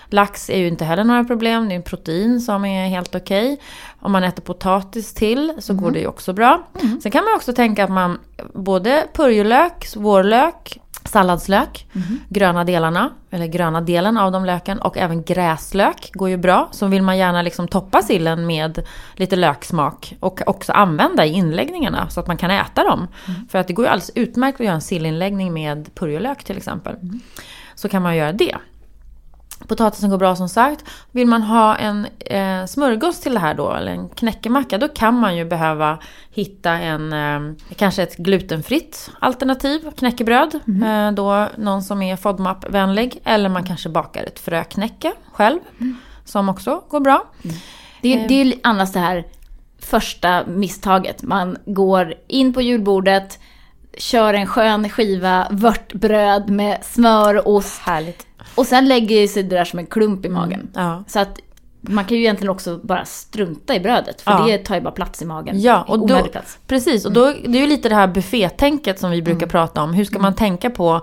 Lax 0.06 0.50
är 0.50 0.58
ju 0.58 0.68
inte 0.68 0.84
heller 0.84 1.04
några 1.04 1.24
problem, 1.24 1.68
det 1.68 1.74
är 1.74 1.76
en 1.76 1.82
protein 1.82 2.40
som 2.40 2.64
är 2.64 2.88
helt 2.88 3.14
okej. 3.14 3.60
Om 4.00 4.12
man 4.12 4.24
äter 4.24 4.42
potatis 4.42 5.14
till 5.14 5.52
så 5.58 5.74
går 5.74 5.90
det 5.90 5.98
ju 5.98 6.06
också 6.06 6.32
bra. 6.32 6.66
Sen 7.02 7.12
kan 7.12 7.24
man 7.24 7.34
också 7.34 7.52
tänka 7.52 7.84
att 7.84 7.90
man 7.90 8.18
både 8.54 9.06
purjolök, 9.14 9.96
vårlök, 9.96 10.78
salladslök, 11.06 11.86
gröna 12.28 12.64
delarna, 12.64 13.10
eller 13.30 13.46
gröna 13.46 13.80
delen 13.80 14.18
av 14.18 14.32
de 14.32 14.44
löken 14.44 14.78
och 14.78 14.96
även 14.96 15.22
gräslök 15.22 16.10
går 16.12 16.28
ju 16.28 16.36
bra. 16.36 16.68
Så 16.72 16.86
vill 16.86 17.02
man 17.02 17.18
gärna 17.18 17.42
liksom 17.42 17.68
toppa 17.68 18.02
sillen 18.02 18.46
med 18.46 18.82
lite 19.14 19.36
löksmak 19.36 20.16
och 20.20 20.40
också 20.46 20.72
använda 20.72 21.26
i 21.26 21.32
inläggningarna 21.32 22.08
så 22.08 22.20
att 22.20 22.26
man 22.26 22.36
kan 22.36 22.50
äta 22.50 22.84
dem. 22.84 23.08
För 23.50 23.58
att 23.58 23.66
det 23.66 23.72
går 23.72 23.84
ju 23.84 23.90
alldeles 23.90 24.10
utmärkt 24.14 24.60
att 24.60 24.66
göra 24.66 24.74
en 24.74 24.80
sillinläggning 24.80 25.52
med 25.52 25.94
purjolök 25.94 26.44
till 26.44 26.56
exempel. 26.56 26.96
Så 27.74 27.88
kan 27.88 28.02
man 28.02 28.16
göra 28.16 28.32
det. 28.32 28.56
Potatisen 29.68 30.10
går 30.10 30.18
bra 30.18 30.36
som 30.36 30.48
sagt. 30.48 30.84
Vill 31.10 31.26
man 31.26 31.42
ha 31.42 31.76
en 31.76 32.06
eh, 32.20 32.66
smörgås 32.66 33.20
till 33.20 33.34
det 33.34 33.40
här 33.40 33.54
då, 33.54 33.72
eller 33.72 33.92
en 33.92 34.08
knäckemacka, 34.08 34.78
då 34.78 34.88
kan 34.88 35.14
man 35.14 35.36
ju 35.36 35.44
behöva 35.44 35.98
hitta 36.30 36.70
en, 36.70 37.12
eh, 37.12 37.56
kanske 37.76 38.02
ett 38.02 38.16
glutenfritt 38.16 39.10
alternativ, 39.20 39.90
knäckebröd. 39.96 40.54
Eh, 40.84 41.12
då 41.12 41.48
någon 41.56 41.82
som 41.82 42.02
är 42.02 42.16
FODMAP-vänlig. 42.16 43.20
Eller 43.24 43.48
man 43.48 43.64
kanske 43.64 43.88
bakar 43.88 44.24
ett 44.24 44.38
fröknäcke 44.38 45.12
själv, 45.32 45.58
som 46.24 46.48
också 46.48 46.82
går 46.88 47.00
bra. 47.00 47.24
Det, 48.02 48.26
det 48.28 48.40
är 48.40 48.44
ju 48.44 48.52
annars 48.62 48.92
det 48.92 49.00
här 49.00 49.24
första 49.78 50.46
misstaget. 50.46 51.22
Man 51.22 51.56
går 51.66 52.14
in 52.26 52.52
på 52.54 52.60
julbordet, 52.60 53.38
kör 53.98 54.34
en 54.34 54.46
skön 54.46 54.88
skiva 54.88 55.46
vörtbröd 55.50 56.50
med 56.50 56.84
smör 56.84 57.46
och 57.46 57.54
ost. 57.54 57.80
Härligt. 57.80 58.26
Och 58.54 58.66
sen 58.66 58.88
lägger 58.88 59.28
sig 59.28 59.42
det 59.42 59.56
där 59.56 59.64
som 59.64 59.78
en 59.78 59.86
klump 59.86 60.24
i 60.24 60.28
magen. 60.28 60.68
Ja. 60.74 61.04
Så 61.06 61.18
att 61.18 61.40
man 61.80 62.04
kan 62.04 62.16
ju 62.16 62.22
egentligen 62.22 62.50
också 62.50 62.80
bara 62.82 63.04
strunta 63.04 63.74
i 63.74 63.80
brödet. 63.80 64.20
För 64.20 64.30
Ja. 64.30 64.44
det 64.46 64.58
tar 64.58 64.74
ju 64.74 64.80
bara 64.80 64.90
plats 64.90 65.22
i 65.22 65.24
magen. 65.24 65.60
Ja, 65.60 65.84
och 65.88 66.08
då, 66.08 66.22
plats. 66.22 66.58
precis. 66.66 67.04
Och 67.04 67.12
då, 67.12 67.24
det 67.44 67.58
är 67.58 67.62
ju 67.62 67.66
lite 67.66 67.88
det 67.88 67.94
här 67.94 68.06
buffétänket 68.06 68.98
som 69.00 69.10
vi 69.10 69.22
brukar 69.22 69.46
prata 69.46 69.82
om. 69.82 69.94
Hur 69.94 70.04
ska 70.04 70.18
man 70.18 70.34
tänka 70.34 70.70
på 70.70 71.00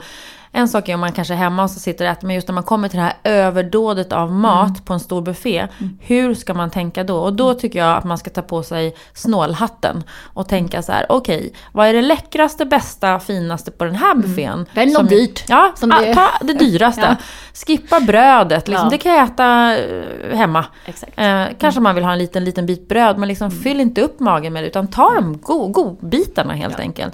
en 0.56 0.68
sak 0.68 0.90
är 0.90 0.94
om 0.94 1.00
man 1.00 1.12
kanske 1.12 1.34
är 1.34 1.38
hemma 1.38 1.64
och 1.64 1.70
så 1.70 1.80
sitter 1.80 2.06
och 2.06 2.12
äter, 2.12 2.28
men 2.28 2.36
just 2.36 2.48
när 2.48 2.54
man 2.54 2.64
kommer 2.64 2.88
till 2.90 2.98
det 3.00 3.04
här 3.04 3.14
överdådet 3.24 4.14
av 4.14 4.32
mat 4.32 4.86
på 4.86 4.94
en 4.94 5.00
stor 5.00 5.22
buffé. 5.22 5.68
Hur 6.00 6.34
ska 6.36 6.54
man 6.54 6.70
tänka 6.70 7.04
då? 7.04 7.18
Och 7.18 7.34
då 7.34 7.54
tycker 7.54 7.80
jag 7.80 7.98
att 7.98 8.04
man 8.04 8.18
ska 8.18 8.30
ta 8.30 8.42
på 8.42 8.64
sig 8.64 8.96
snålhatten 9.14 10.04
och 10.34 10.48
tänka 10.50 10.82
så 10.82 10.92
här: 10.92 11.06
okej, 11.10 11.54
vad 11.72 11.88
är 11.88 11.94
det 11.94 12.02
läckraste, 12.02 12.66
bästa, 12.66 13.20
finaste 13.20 13.72
på 13.72 13.86
den 13.86 13.96
här 13.96 14.16
buffén? 14.16 14.66
Välj 14.74 14.94
något 14.94 15.10
dyrt. 15.10 15.44
Ja, 15.48 15.72
Som 15.76 15.92
ah, 15.92 16.00
det- 16.02 16.14
ta 16.14 16.28
det 16.42 16.54
dyraste. 16.54 17.02
Ja. 17.20 17.66
Skippa 17.68 18.00
brödet, 18.00 18.68
liksom. 18.68 18.86
Ja. 18.86 18.90
det 18.92 18.98
kan 18.98 19.12
jag 19.14 19.24
äta 19.24 19.78
eh, 19.78 20.38
hemma. 20.38 20.66
Exakt. 20.86 21.14
Eh, 21.16 21.44
kanske 21.60 21.82
man 21.82 21.96
vill 21.96 22.04
ha 22.04 22.12
en 22.12 22.18
liten, 22.20 22.44
liten 22.46 22.66
bit 22.66 22.88
bröd, 22.88 23.18
men 23.18 23.28
liksom 23.30 23.52
fyll 23.52 23.80
inte 23.80 24.02
upp 24.02 24.20
magen 24.20 24.54
med 24.54 24.64
det, 24.64 24.68
utan 24.68 24.88
ta 24.88 25.14
de 25.16 25.38
go- 25.42 25.68
godbitarna 25.68 26.54
helt 26.54 26.80
enkelt. 26.80 27.14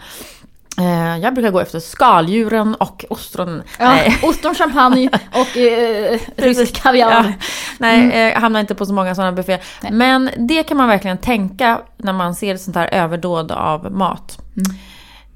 Eh, 0.80 1.18
jag 1.18 1.34
brukar 1.34 1.52
gå 1.52 1.60
efter 1.60 1.80
skaldjuren 1.80 2.76
och 2.76 3.06
ostron. 3.10 3.64
Ja, 3.80 4.00
ostron, 4.24 4.56
champagne 4.56 5.10
och 5.32 5.58
eh, 5.58 6.20
rysk 6.36 6.82
kaviar. 6.82 7.10
Ja, 7.12 7.34
nej, 7.78 8.32
eh, 8.32 8.42
hamnar 8.42 8.60
inte 8.60 8.76
på 8.76 8.86
så 8.86 8.94
många 8.94 9.16
sådana 9.16 9.32
bufféer. 9.32 9.62
Men 9.92 10.30
det 10.38 10.64
kan 10.64 10.78
man 10.78 10.88
verkligen 10.88 11.18
tänka 11.18 11.82
när 11.98 12.14
man 12.14 12.36
ser 12.36 12.56
ett 12.56 12.62
sånt 12.62 12.76
här 12.76 12.90
överdåd 12.94 13.52
av 13.52 13.92
mat. 13.92 14.38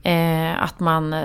Eh, 0.04 0.64
att 0.64 0.80
man 0.80 1.14
eh, 1.14 1.20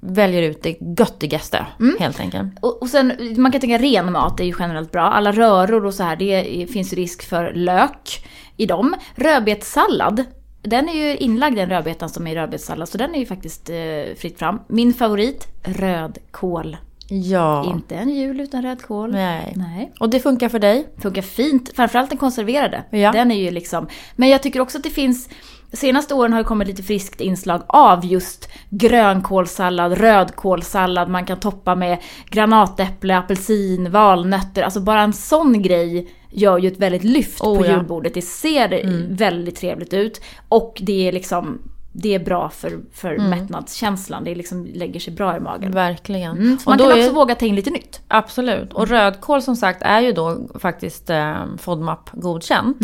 väljer 0.00 0.42
ut 0.42 0.62
det 0.62 0.76
göttigaste 0.98 1.66
helt 2.00 2.20
enkelt. 2.20 2.58
Och, 2.60 2.82
och 2.82 2.88
sen, 2.88 3.12
man 3.36 3.52
kan 3.52 3.60
tänka 3.60 3.78
ren 3.78 4.12
mat 4.12 4.40
är 4.40 4.44
ju 4.44 4.54
generellt 4.58 4.92
bra. 4.92 5.02
Alla 5.02 5.32
röror 5.32 5.86
och 5.86 5.94
så 5.94 6.02
här, 6.02 6.16
det 6.16 6.66
finns 6.72 6.92
risk 6.92 7.28
för 7.28 7.52
lök 7.54 8.26
i 8.56 8.66
dem. 8.66 8.94
Rödbetssallad, 9.14 10.24
den 10.62 10.88
är 10.88 10.94
ju 10.94 11.16
inlagd 11.16 11.56
den 11.56 11.68
rödbetan 11.68 12.08
som 12.08 12.26
är 12.26 12.32
i 12.32 12.34
rödbetssallad, 12.34 12.88
så 12.88 12.98
den 12.98 13.14
är 13.14 13.18
ju 13.18 13.26
faktiskt 13.26 13.70
eh, 13.70 14.14
fritt 14.16 14.38
fram. 14.38 14.60
Min 14.68 14.94
favorit, 14.94 15.48
rödkål. 15.62 16.76
Ja. 17.08 17.64
Inte 17.74 17.94
en 17.94 18.08
jul 18.08 18.40
utan 18.40 18.62
rödkål. 18.62 19.12
Nej. 19.12 19.52
Nej. 19.56 19.92
Och 20.00 20.10
det 20.10 20.20
funkar 20.20 20.48
för 20.48 20.58
dig? 20.58 20.88
Funkar 20.98 21.22
fint, 21.22 21.70
framförallt 21.76 22.10
den 22.10 22.18
konserverade. 22.18 22.84
Ja. 22.90 23.12
Den 23.12 23.30
är 23.30 23.40
ju 23.40 23.50
liksom... 23.50 23.88
Men 24.16 24.28
jag 24.28 24.42
tycker 24.42 24.60
också 24.60 24.78
att 24.78 24.84
det 24.84 24.90
finns... 24.90 25.28
Senaste 25.72 26.14
åren 26.14 26.32
har 26.32 26.38
det 26.40 26.44
kommit 26.44 26.68
lite 26.68 26.82
friskt 26.82 27.20
inslag 27.20 27.62
av 27.66 28.04
just 28.04 28.48
grönkålssallad, 28.70 29.92
rödkålssallad, 29.92 31.08
man 31.08 31.26
kan 31.26 31.40
toppa 31.40 31.74
med 31.74 31.98
granatäpple, 32.30 33.18
apelsin, 33.18 33.90
valnötter. 33.90 34.62
Alltså 34.62 34.80
bara 34.80 35.00
en 35.00 35.12
sån 35.12 35.62
grej 35.62 36.08
gör 36.30 36.58
ju 36.58 36.68
ett 36.68 36.78
väldigt 36.78 37.04
lyft 37.04 37.40
Oh, 37.40 37.58
på 37.58 37.66
ja. 37.66 37.70
julbordet. 37.70 38.14
Det 38.14 38.22
ser 38.22 38.68
väldigt 39.16 39.56
trevligt 39.56 39.94
ut. 39.94 40.20
Och 40.48 40.78
det 40.82 41.08
är 41.08 41.12
liksom... 41.12 41.58
Det 41.94 42.14
är 42.14 42.18
bra 42.18 42.48
för, 42.48 42.80
för 42.92 43.18
mättnadskänslan. 43.18 44.24
Det 44.24 44.34
liksom 44.34 44.66
lägger 44.74 45.00
sig 45.00 45.12
bra 45.14 45.36
i 45.36 45.40
magen. 45.40 45.72
Verkligen. 45.72 46.36
Mm, 46.36 46.58
så 46.58 46.64
Och 46.64 46.70
man 46.70 46.78
kan 46.78 46.90
är- 46.98 47.02
också 47.04 47.12
våga 47.14 47.34
ta 47.34 47.46
in 47.46 47.54
lite 47.54 47.70
nytt. 47.70 48.00
Absolut. 48.08 48.72
Och 48.72 48.88
rödkål 48.88 49.42
som 49.42 49.56
sagt 49.56 49.82
är 49.82 50.00
ju 50.00 50.12
då 50.12 50.38
faktiskt 50.60 51.10
eh, 51.10 51.34
FODMAP 51.58 52.10
godkänt. 52.12 52.76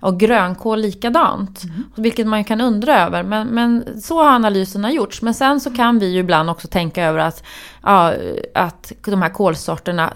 Och 0.00 0.20
grönkål 0.20 0.80
likadant. 0.80 1.62
Vilket 1.94 2.26
man 2.26 2.44
kan 2.44 2.60
undra 2.60 3.00
över. 3.06 3.22
Men, 3.22 3.46
men 3.46 4.00
så 4.02 4.22
har 4.22 4.30
analyserna 4.30 4.92
gjorts. 4.92 5.22
Men 5.22 5.34
sen 5.34 5.60
så 5.60 5.70
kan 5.74 5.98
vi 5.98 6.06
ju 6.06 6.18
ibland 6.20 6.50
också 6.50 6.68
tänka 6.68 7.04
över 7.04 7.18
att, 7.18 7.42
ja, 7.82 8.12
att 8.54 8.92
de 9.04 9.22
här 9.22 9.28
kolsorterna 9.30 10.12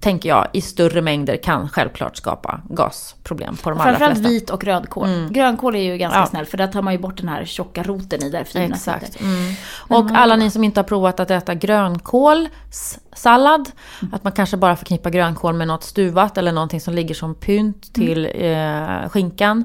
tänker 0.00 0.28
jag, 0.28 0.46
i 0.52 0.60
större 0.60 1.02
mängder 1.02 1.36
kan 1.36 1.68
självklart 1.68 2.16
skapa 2.16 2.60
gasproblem 2.70 3.56
på 3.56 3.70
de 3.70 3.80
allra 3.80 3.90
Framförallt 3.90 4.14
flesta. 4.14 4.28
vit 4.28 4.50
och 4.50 4.64
rödkål. 4.64 5.28
Grönkål 5.30 5.76
är 5.76 5.80
ju 5.82 5.96
ganska 5.96 6.18
Ja. 6.18 6.26
snäll 6.26 6.46
för 6.46 6.58
där 6.58 6.66
tar 6.66 6.82
man 6.82 6.92
ju 6.92 6.98
bort 6.98 7.16
den 7.16 7.28
här 7.28 7.44
tjocka 7.44 7.82
roten 7.82 8.22
i 8.22 8.30
där 8.30 8.44
fina 8.44 8.74
Exakt. 8.74 9.20
Mm. 9.20 9.54
Och 9.88 10.10
alla 10.14 10.36
ni 10.36 10.50
som 10.50 10.64
inte 10.64 10.80
har 10.80 10.84
provat 10.84 11.20
att 11.20 11.30
äta 11.30 11.54
grönkålssallad, 11.54 13.70
att 14.12 14.24
man 14.24 14.32
kanske 14.32 14.56
bara 14.56 14.76
förknippar 14.76 15.10
grönkål 15.10 15.54
med 15.54 15.68
något 15.68 15.84
stuvat 15.84 16.38
eller 16.38 16.52
någonting 16.52 16.80
som 16.80 16.94
ligger 16.94 17.14
som 17.14 17.34
pynt 17.34 17.94
till 17.94 18.28
eh, 18.34 19.08
skinkan. 19.08 19.64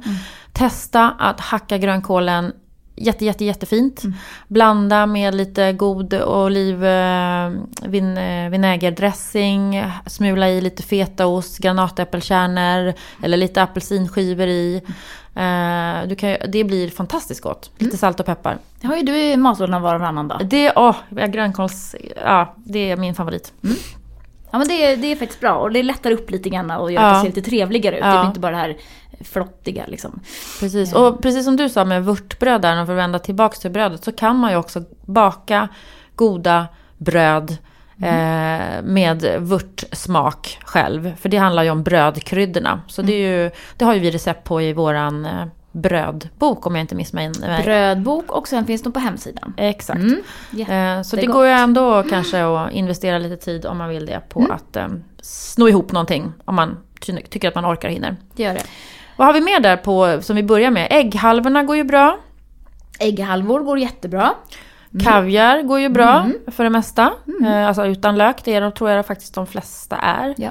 Testa 0.53 1.11
att 1.19 1.39
hacka 1.39 1.77
grönkålen 1.77 2.53
jätte, 2.95 3.25
jätte, 3.25 3.45
jättefint. 3.45 4.01
Blanda 4.47 5.05
med 5.05 5.35
lite 5.35 5.73
god 5.73 6.13
oliv, 6.13 6.85
eh, 6.85 7.49
vin, 7.83 8.17
eh, 8.17 8.49
smula 10.05 10.49
i 10.49 10.61
lite 10.61 10.83
fetaost, 10.83 11.57
granatäppelkärnor 11.57 12.93
eller 13.23 13.37
lite 13.37 13.63
apelsinskivor 13.63 14.47
i. 14.47 14.81
Eh, 15.35 16.07
du 16.07 16.15
kan, 16.15 16.37
det 16.51 16.63
blir 16.63 16.89
fantastiskt 16.89 17.41
gott. 17.41 17.71
Lite 17.77 17.97
salt 17.97 18.19
och 18.19 18.25
peppar. 18.25 18.57
Det 18.81 18.87
har 18.87 18.95
ju 18.95 19.03
du 19.03 19.17
i 19.17 19.37
matlådan 19.37 19.81
var 19.81 19.93
och 19.95 19.99
varannan 20.01 20.27
dag. 20.27 20.45
Det, 20.45 20.71
ja, 20.75 20.95
grönkåls, 21.09 21.95
ja, 22.25 22.55
det 22.57 22.91
är 22.91 22.97
min 22.97 23.15
favorit. 23.15 23.53
Ja 24.51 24.59
men 24.59 24.67
det 24.67 24.85
är, 24.85 24.97
det 24.97 25.07
är 25.11 25.15
faktiskt 25.15 25.39
bra 25.41 25.53
och 25.55 25.71
det 25.71 25.83
lättar 25.83 26.11
upp 26.11 26.31
lite 26.31 26.49
grann 26.49 26.71
och 26.71 26.91
gör 26.91 27.01
att 27.01 27.07
Ja. 27.07 27.13
det 27.13 27.19
ser 27.19 27.27
lite 27.35 27.49
trevligare 27.49 27.95
ut. 27.97 28.03
Det 28.03 28.07
Ja. 28.09 28.19
blir 28.19 28.27
inte 28.27 28.39
bara 28.39 28.51
det 28.51 28.57
här 28.57 28.77
flottiga 29.23 29.83
liksom. 29.87 30.19
Precis, 30.59 30.93
och 30.93 31.21
precis 31.21 31.45
som 31.45 31.55
du 31.57 31.69
sa 31.69 31.85
med 31.85 32.05
vörtbröd 32.05 32.61
där, 32.61 32.81
och 32.81 32.87
för 32.87 32.93
att 32.93 32.99
vända 32.99 33.19
tillbaka 33.19 33.55
till 33.57 33.71
brödet, 33.71 34.03
så 34.03 34.11
kan 34.11 34.35
man 34.35 34.51
ju 34.51 34.57
också 34.57 34.83
baka 35.05 35.67
goda 36.15 36.67
bröd 36.97 37.57
eh, 38.03 38.81
med 38.83 39.25
vörtsmak 39.39 40.59
själv. 40.65 41.15
För 41.15 41.29
det 41.29 41.37
handlar 41.37 41.63
ju 41.63 41.69
om 41.69 41.83
brödkryddorna. 41.83 42.81
Så 42.87 43.01
det, 43.01 43.13
är 43.13 43.43
ju, 43.43 43.51
det 43.77 43.85
har 43.85 43.93
ju 43.93 43.99
vi 43.99 44.11
recept 44.11 44.43
på 44.43 44.61
i 44.61 44.73
våran 44.73 45.25
eh, 45.25 45.45
brödbok 45.71 46.65
om 46.67 46.75
jag 46.75 46.83
inte 46.83 46.95
missminner 46.95 47.47
mig. 47.47 47.63
Brödbok 47.63 48.31
och 48.31 48.47
sen 48.47 48.65
finns 48.65 48.83
de 48.83 48.93
på 48.93 48.99
hemsidan. 48.99 49.53
Exakt. 49.57 49.99
Mm. 49.99 50.97
Eh, 50.97 51.03
Så 51.03 51.15
det, 51.15 51.25
går 51.25 51.45
ju 51.45 51.51
ändå 51.51 52.03
kanske 52.09 52.43
att 52.45 52.71
investera 52.71 53.17
lite 53.17 53.37
tid 53.45 53.65
om 53.65 53.77
man 53.77 53.89
vill 53.89 54.05
det 54.05 54.21
på 54.29 54.47
att 54.51 54.75
eh, 54.75 54.87
sno 55.21 55.67
ihop 55.69 55.91
någonting. 55.91 56.33
Om 56.45 56.55
man 56.55 56.77
ty- 56.99 57.21
tycker 57.21 57.47
att 57.47 57.55
man 57.55 57.65
orkar 57.65 57.87
och 57.87 57.93
hinner. 57.93 58.15
Det 58.35 58.43
gör 58.43 58.53
det. 58.53 58.63
Vad 59.17 59.27
har 59.27 59.33
vi 59.33 59.41
mer 59.41 59.59
där 59.59 59.77
på, 59.77 60.21
som 60.21 60.35
vi 60.35 60.43
börjar 60.43 60.71
med? 60.71 60.87
Ägghalvorna 60.91 61.63
går 61.63 61.75
ju 61.75 61.83
bra. 61.83 62.17
Ägghalvor 62.99 63.59
går 63.59 63.79
jättebra. 63.79 64.33
Kaviar 65.03 65.61
går 65.61 65.79
ju 65.79 65.89
bra 65.89 66.29
för 66.47 66.63
det 66.63 66.69
mesta. 66.69 67.13
Eh, 67.45 67.67
alltså 67.67 67.85
utan 67.85 68.17
lök, 68.17 68.43
det 68.45 68.53
är, 68.53 68.61
de- 68.61 68.71
tror 68.71 68.89
jag 68.89 69.05
faktiskt 69.05 69.35
de 69.35 69.47
flesta 69.47 69.95
är. 69.97 70.33
Ja. 70.37 70.49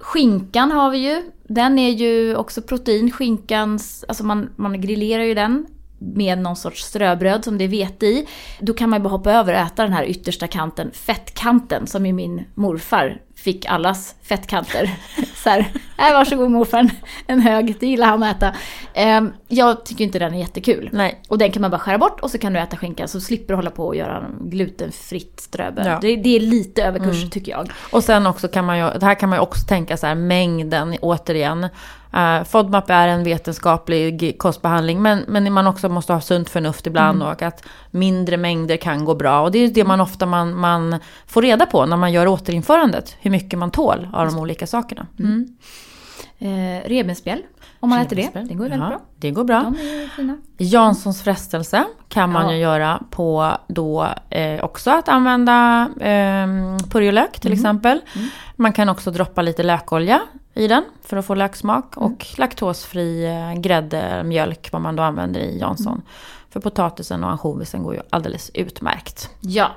Skinkan 0.00 0.72
har 0.72 0.90
vi 0.90 0.98
ju. 0.98 1.22
Den 1.48 1.78
är 1.78 1.90
ju 1.90 2.36
också 2.36 2.62
protein. 2.62 3.10
Skinkans, 3.10 4.04
alltså 4.08 4.24
man, 4.24 4.50
man 4.56 4.80
grillerar 4.80 5.22
ju 5.22 5.34
den 5.34 5.66
med 5.98 6.38
någon 6.38 6.56
sorts 6.56 6.82
ströbröd 6.84 7.44
som 7.44 7.58
det 7.58 7.64
är 7.64 7.68
vete 7.68 8.06
i. 8.06 8.26
Då 8.60 8.72
kan 8.74 8.90
man 8.90 8.98
ju 8.98 9.02
bara 9.02 9.08
hoppa 9.10 9.32
över 9.32 9.52
och 9.54 9.60
äta 9.60 9.82
den 9.82 9.92
här 9.92 10.04
yttersta 10.04 10.46
kanten, 10.46 10.90
fettkanten, 10.92 11.86
som 11.86 12.06
ju 12.06 12.12
min 12.12 12.44
morfar 12.54 13.20
fick 13.36 13.66
allas 13.66 14.14
fettkanter. 14.22 14.90
Så 15.34 15.48
här, 15.50 15.66
Här, 16.02 16.14
varsågod 16.14 16.50
morfar, 16.50 16.78
en, 16.78 16.90
en 17.26 17.40
hög, 17.40 17.76
det 17.80 17.86
gillar 17.86 18.06
han 18.06 18.22
att 18.22 18.36
äta. 18.36 18.54
Ehm, 18.94 19.32
jag 19.48 19.84
tycker 19.84 20.04
inte 20.04 20.18
den 20.18 20.34
är 20.34 20.38
jättekul. 20.38 20.90
Nej. 20.92 21.22
Och 21.28 21.38
den 21.38 21.52
kan 21.52 21.62
man 21.62 21.70
bara 21.70 21.78
skära 21.78 21.98
bort 21.98 22.20
och 22.20 22.30
så 22.30 22.38
kan 22.38 22.52
du 22.52 22.58
äta 22.58 22.76
skinka 22.76 23.08
så 23.08 23.20
slipper 23.20 23.48
du 23.48 23.56
hålla 23.56 23.70
på 23.70 23.86
och 23.86 23.96
göra 23.96 24.24
glutenfritt 24.40 25.40
ströbröd. 25.40 25.86
Ja. 25.86 25.98
Det, 26.00 26.16
det 26.16 26.36
är 26.36 26.40
lite 26.40 26.82
överkurs 26.84 27.30
tycker 27.30 27.52
jag. 27.52 27.70
Och 27.92 28.04
sen 28.04 28.26
också 28.26 28.48
kan 28.48 28.64
man 28.64 28.78
ju, 28.78 28.90
det 28.98 29.06
här 29.06 29.14
kan 29.14 29.28
man 29.28 29.38
ju 29.38 29.42
också 29.42 29.66
tänka 29.66 29.96
så 29.96 30.06
här, 30.06 30.14
mängden 30.14 30.96
återigen. 31.00 31.68
Uh, 32.14 32.44
FODMAP 32.44 32.90
är 32.90 33.08
en 33.08 33.24
vetenskaplig 33.24 34.38
kostbehandling 34.38 35.02
men, 35.02 35.24
men 35.28 35.52
man 35.52 35.66
också 35.66 35.88
måste 35.88 36.12
ha 36.12 36.20
sunt 36.20 36.50
förnuft 36.50 36.86
ibland 36.86 37.22
och 37.22 37.42
att 37.42 37.64
mindre 37.90 38.36
mängder 38.36 38.76
kan 38.76 39.04
gå 39.04 39.14
bra. 39.14 39.42
Och 39.42 39.52
det 39.52 39.58
är 39.58 39.68
det 39.68 39.84
man 39.84 40.00
ofta 40.00 40.26
man, 40.26 40.56
man 40.56 40.98
får 41.26 41.42
reda 41.42 41.66
på 41.66 41.86
när 41.86 41.96
man 41.96 42.12
gör 42.12 42.26
återinförandet. 42.26 43.16
Hur 43.20 43.30
mycket 43.30 43.58
man 43.58 43.70
tål 43.70 44.08
av 44.12 44.26
de 44.26 44.38
olika 44.38 44.66
sakerna. 44.66 45.06
Mm. 45.18 45.48
Eh, 46.42 46.88
revbensspjäll, 46.88 47.42
om 47.80 47.88
man 47.90 47.98
äter 48.00 48.16
det. 48.16 48.30
Det 48.48 48.54
går 48.54 48.62
väldigt 48.68 48.80
Ja, 48.80 48.88
bra. 48.88 49.00
Det 49.16 49.30
går 49.30 49.44
bra. 49.44 49.60
De 49.60 49.74
är 49.74 50.08
fina. 50.08 50.36
Janssons 50.58 51.22
frestelse 51.22 51.84
kan 52.08 52.32
man 52.32 52.46
Ja. 52.46 52.52
ju 52.52 52.58
göra 52.58 53.02
på 53.10 53.52
då 53.68 54.08
eh, 54.30 54.64
också 54.64 54.90
att 54.90 55.08
använda 55.08 55.88
eh, 56.00 56.46
purjolök 56.90 57.40
till 57.40 57.52
exempel. 57.52 58.00
Man 58.56 58.72
kan 58.72 58.88
också 58.88 59.10
droppa 59.10 59.42
lite 59.42 59.62
lökolja 59.62 60.20
i 60.54 60.68
den 60.68 60.84
för 61.04 61.16
att 61.16 61.26
få 61.26 61.34
löksmak. 61.34 61.96
Och 61.96 62.26
laktosfri 62.38 63.24
eh, 63.26 63.60
grädde, 63.60 64.22
mjölk 64.24 64.68
vad 64.72 64.82
man 64.82 64.96
då 64.96 65.02
använder 65.02 65.40
i 65.40 65.58
Jansson. 65.58 66.02
För 66.50 66.60
potatisen 66.60 67.24
och 67.24 67.30
ansjovisen 67.30 67.82
går 67.82 67.94
ju 67.94 68.00
alldeles 68.10 68.50
utmärkt. 68.54 69.30
Ja. 69.40 69.70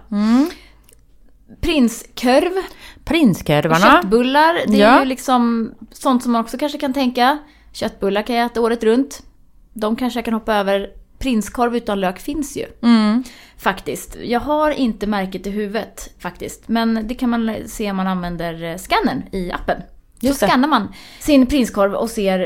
Prinskorv, 1.62 2.52
Prinskorvarna. 3.04 3.78
köttbullar, 4.02 4.54
det 4.68 4.82
är 4.82 4.92
Ja. 4.94 5.00
ju 5.00 5.06
liksom 5.06 5.72
sånt 5.92 6.24
som 6.24 6.32
man 6.32 6.42
också 6.42 6.58
kanske 6.58 6.78
kan 6.78 6.94
tänka. 6.94 7.38
Köttbullar 7.74 8.22
kan 8.22 8.36
jag 8.36 8.46
äta 8.46 8.62
året 8.62 8.84
runt. 8.84 9.24
De 9.74 9.96
kanske 9.96 10.18
jag 10.18 10.25
kan 10.25 10.34
hoppa 10.34 10.54
över. 10.56 10.90
Prinskorv 11.20 11.75
utan 11.75 12.00
lök 12.00 12.20
finns 12.20 12.58
ju. 12.58 12.66
Mm. 12.84 13.24
Faktiskt. 13.58 14.18
Jag 14.24 14.40
har 14.40 14.72
inte 14.72 15.08
märket 15.08 15.48
i 15.48 15.50
huvudet 15.50 16.14
faktiskt. 16.20 16.68
Men 16.68 17.08
det 17.08 17.16
kan 17.16 17.30
man 17.30 17.56
se 17.68 17.92
om 17.92 17.98
man 17.98 18.08
använder 18.08 18.64
eh, 18.64 18.78
scannern 18.78 19.24
i 19.32 19.52
appen. 19.52 19.82
Just 20.20 20.40
det. 20.40 20.48
skannar 20.48 20.68
man 20.68 20.88
sin 21.20 21.46
prinskorv 21.48 21.94
och 21.94 22.10
ser 22.10 22.40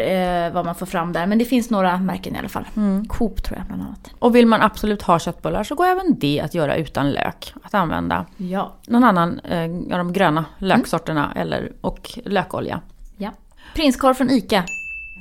eh, 0.48 0.52
vad 0.54 0.66
man 0.66 0.76
får 0.76 0.86
fram 0.86 1.14
där. 1.14 1.26
Men 1.28 1.38
det 1.38 1.46
finns 1.46 1.70
några 1.70 1.98
märken 1.98 2.36
i 2.36 2.40
alla 2.40 2.50
fall. 2.50 2.68
Mm. 2.76 3.06
Coop 3.08 3.44
tror 3.44 3.58
jag 3.58 3.68
bland 3.68 3.82
annat. 3.82 4.10
Och 4.20 4.36
vill 4.36 4.46
man 4.48 4.62
absolut 4.62 5.02
ha 5.02 5.20
köttbullar 5.20 5.64
så 5.64 5.76
går 5.76 5.86
även 5.86 6.20
det 6.20 6.42
att 6.42 6.54
göra 6.54 6.76
utan 6.76 7.12
lök. 7.12 7.54
Att 7.64 7.74
använda 7.74 8.26
Ja. 8.38 8.74
någon 8.88 9.04
annan 9.04 9.40
eh, 9.40 9.64
av 9.64 9.98
de 9.98 10.14
gröna 10.14 10.46
löksorterna 10.58 11.34
eller, 11.36 11.72
och 11.82 12.20
lökolja. 12.26 12.82
ja. 13.18 13.32
Prinskorv 13.76 14.14
från 14.14 14.30
ICA. 14.30 14.64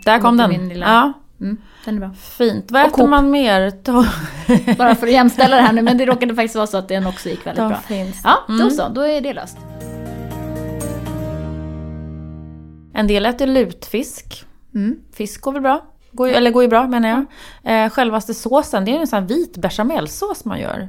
Där 0.05 0.19
kom 0.19 0.37
den. 0.37 0.69
lilla- 0.69 0.87
Ja, 0.87 1.13
Mm, 1.41 1.57
den 1.85 1.95
är 1.97 2.01
bra. 2.01 2.11
fint. 2.21 2.71
Vad 2.71 2.83
Och 2.83 2.89
äter 2.89 2.97
Coop. 2.99 3.11
man 3.11 3.31
mer? 3.31 3.73
Bara 4.77 4.95
för 4.95 5.07
att 5.07 5.13
jämställa 5.13 5.57
det 5.57 5.63
här 5.63 5.73
nu. 5.73 5.83
Men 5.83 5.99
det 5.99 6.05
råkade 6.07 6.35
faktiskt 6.35 6.55
vara 6.55 6.67
så 6.67 6.77
att 6.77 6.89
den 6.89 7.07
också 7.07 7.29
gick 7.29 7.47
väldigt 7.47 7.63
då 7.65 7.69
bra. 7.69 7.79
finns. 7.79 8.21
Ja, 8.25 8.35
då 8.49 8.53
Mm. 8.55 8.71
så. 8.71 8.89
Då 8.89 9.01
är 9.01 9.21
det 9.21 9.33
löst. 9.33 9.59
En 12.99 13.07
del 13.07 13.27
äter 13.27 13.47
lutfisk. 13.47 14.45
Mm. 14.75 15.01
Fisk 15.13 15.41
går 15.41 15.53
väl 15.53 15.63
bra? 15.63 15.87
Går 16.13 16.29
ju, 16.29 16.35
eller 16.35 16.51
går 16.51 16.63
ju 16.63 16.69
bra 16.69 16.89
menar 16.89 17.09
jag. 17.09 17.85
Eh, 17.85 17.91
självaste 17.91 18.35
såsen, 18.35 18.85
det 18.85 18.91
är 18.91 18.93
ju 18.93 19.01
en 19.01 19.07
sån 19.07 19.27
vit 19.27 19.57
bechamelsås 19.57 20.45
man 20.45 20.61
gör. 20.61 20.89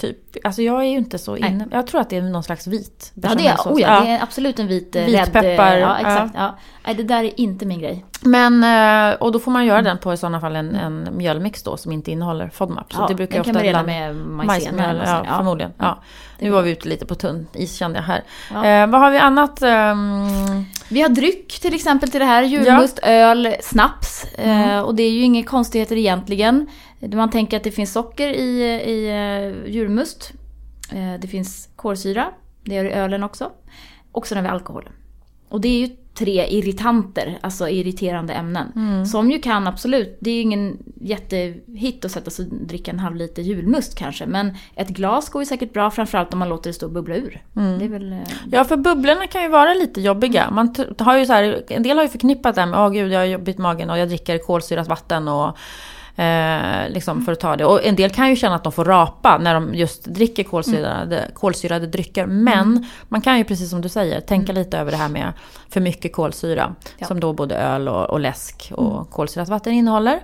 Typ. 0.00 0.16
Alltså 0.44 0.62
jag 0.62 0.80
är 0.80 0.88
ju 0.88 0.96
inte 0.98 1.18
så 1.18 1.34
Nej. 1.34 1.50
inne. 1.50 1.66
Jag 1.70 1.86
tror 1.86 2.00
att 2.00 2.10
det 2.10 2.16
är 2.16 2.22
någon 2.22 2.42
slags 2.42 2.66
vit 2.66 3.12
Ja, 3.14 3.20
det 3.20 3.28
är, 3.28 3.36
bechamelsås. 3.36 3.72
oh 3.72 3.80
ja, 3.80 4.00
det 4.00 4.08
är 4.10 4.22
absolut 4.22 4.58
en 4.58 4.66
vit 4.66 4.96
eh, 4.96 5.04
Vitpeppar, 5.04 5.44
eh, 5.44 5.78
Ja, 5.78 5.78
ja. 5.78 5.98
exakt. 5.98 6.34
Ja. 6.34 6.58
Nej, 6.86 6.94
det 6.94 7.02
där 7.02 7.24
är 7.24 7.40
inte 7.40 7.66
min 7.66 7.80
grej. 7.80 8.04
Men, 8.22 8.64
eh, 9.10 9.14
och 9.16 9.32
då 9.32 9.38
får 9.38 9.50
man 9.50 9.66
göra 9.66 9.82
den 9.82 9.98
på 9.98 10.12
i 10.12 10.16
sådana 10.16 10.40
fall 10.40 10.56
en, 10.56 10.74
en 10.74 11.08
mjölmix 11.12 11.62
då 11.62 11.76
som 11.76 11.92
inte 11.92 12.10
innehåller 12.10 12.48
FODMAP. 12.48 12.92
Så 12.92 13.00
Ja, 13.00 13.06
det 13.08 13.14
brukar 13.14 13.36
jag 13.36 13.44
kan 13.44 13.56
ofta 13.56 13.66
man 13.66 13.72
reda 13.72 13.82
med. 13.82 14.16
Majsmjöl, 14.16 14.96
ja, 14.96 15.06
så. 15.06 15.26
Ja. 15.28 15.36
förmodligen. 15.36 15.72
Ja. 15.78 15.98
Nu 16.38 16.50
var 16.50 16.62
vi 16.62 16.70
ute 16.70 16.88
lite 16.88 17.06
på 17.06 17.14
tunn 17.14 17.46
is 17.52 17.76
kände 17.76 17.98
jag 17.98 18.04
här. 18.04 18.22
Ja. 18.54 18.64
Eh, 18.66 18.86
vad 18.86 19.00
har 19.00 19.10
vi 19.10 19.18
annat? 19.18 19.62
ehm, 19.62 20.64
Vi 20.88 21.02
har 21.02 21.08
dryck 21.08 21.60
till 21.60 21.74
exempel 21.74 22.10
till 22.10 22.20
det 22.20 22.26
här. 22.26 22.42
Julmust, 22.42 22.98
öl, 23.02 23.54
snaps. 23.62 24.26
Mm. 24.38 24.70
Eh, 24.70 24.80
och 24.80 24.94
det 24.94 25.02
är 25.02 25.10
ju 25.10 25.22
inga 25.22 25.42
konstigheter 25.44 25.96
egentligen. 25.96 26.66
Man 27.00 27.30
tänker 27.30 27.56
att 27.56 27.64
det 27.64 27.70
finns 27.70 27.92
socker 27.92 28.28
i, 28.28 28.62
i 28.86 29.08
eh, 29.08 29.72
julmust. 29.72 30.32
Eh, 30.92 31.20
det 31.20 31.28
finns 31.28 31.68
kolsyra. 31.76 32.26
Det 32.64 32.74
gör 32.74 32.84
det 32.84 32.90
i 32.90 32.92
ölen 32.92 33.22
också. 33.22 33.50
Och 34.12 34.26
sen 34.26 34.38
har 34.38 34.42
vi 34.42 34.48
alkohol. 34.48 34.88
Och 35.48 35.60
det 35.60 35.68
är 35.68 35.86
ju 35.86 35.96
tre 36.14 36.46
irritanter, 36.48 37.38
alltså 37.40 37.68
irriterande 37.68 38.32
ämnen. 38.32 38.72
Mm. 38.76 39.06
Som 39.06 39.30
ju 39.30 39.38
kan 39.38 39.66
absolut, 39.66 40.18
det 40.20 40.30
är 40.30 40.34
ju 40.34 40.40
ingen 40.40 40.78
jättehit 41.00 42.04
att 42.04 42.10
sätta 42.10 42.30
sig 42.30 42.46
och 42.46 42.54
dricka 42.54 42.90
en 42.90 42.98
halv 42.98 43.16
liter 43.16 43.42
julmust 43.42 43.98
kanske. 43.98 44.26
Men 44.26 44.56
ett 44.74 44.88
glas 44.88 45.28
går 45.28 45.42
ju 45.42 45.46
säkert 45.46 45.72
bra, 45.72 45.90
framförallt 45.90 46.32
om 46.32 46.38
man 46.38 46.48
låter 46.48 46.70
det 46.70 46.74
stå 46.74 46.86
och 46.86 46.92
bubbla 46.92 47.14
ur. 47.16 47.42
Mm. 47.56 47.78
Det 47.78 47.84
är 47.84 47.88
väl... 47.88 48.12
eh, 48.12 48.18
Ja, 48.52 48.64
för 48.64 48.76
bubblorna 48.76 49.26
kan 49.26 49.42
ju 49.42 49.48
vara 49.48 49.74
lite 49.74 50.00
jobbiga. 50.00 50.50
Man 50.50 50.74
har 50.98 51.18
ju 51.18 51.26
så 51.26 51.32
här, 51.32 51.62
en 51.68 51.82
del 51.82 51.96
har 51.96 52.04
ju 52.04 52.08
förknippat 52.08 52.54
det 52.54 52.60
här 52.60 52.68
med 52.68 52.80
åh 52.80 52.90
gud, 52.90 53.12
jag 53.12 53.18
har 53.18 53.26
jobbigt 53.26 53.58
magen 53.58 53.90
och 53.90 53.98
jag 53.98 54.08
dricker 54.08 54.38
kolsyrat 54.38 54.88
vatten 54.88 55.28
och 55.28 55.56
eh, 56.20 56.88
liksom 56.88 57.22
för 57.24 57.32
att 57.32 57.40
ta 57.40 57.56
det. 57.56 57.64
Och 57.64 57.84
en 57.84 57.96
del 57.96 58.10
kan 58.10 58.28
ju 58.28 58.36
känna 58.36 58.54
att 58.54 58.64
de 58.64 58.72
får 58.72 58.84
rapa 58.84 59.38
när 59.38 59.54
de 59.54 59.74
just 59.74 60.04
dricker 60.04 60.44
kolsyrade, 60.44 61.30
kolsyrade 61.34 61.86
drycker. 61.86 62.26
Men 62.26 62.86
man 63.08 63.20
kan 63.20 63.38
ju 63.38 63.44
precis 63.44 63.70
som 63.70 63.80
du 63.80 63.88
säger 63.88 64.20
tänka 64.20 64.52
lite 64.52 64.78
över 64.78 64.90
det 64.90 64.96
här 64.96 65.08
med 65.08 65.32
för 65.68 65.80
mycket 65.80 66.12
kolsyra. 66.12 66.74
Ja. 66.98 67.06
Som 67.06 67.20
då 67.20 67.32
både 67.32 67.54
öl 67.54 67.88
och, 67.88 68.10
och 68.10 68.20
läsk 68.20 68.72
och 68.74 69.10
kolsyrat 69.10 69.48
vatten 69.48 69.72
innehåller. 69.72 70.20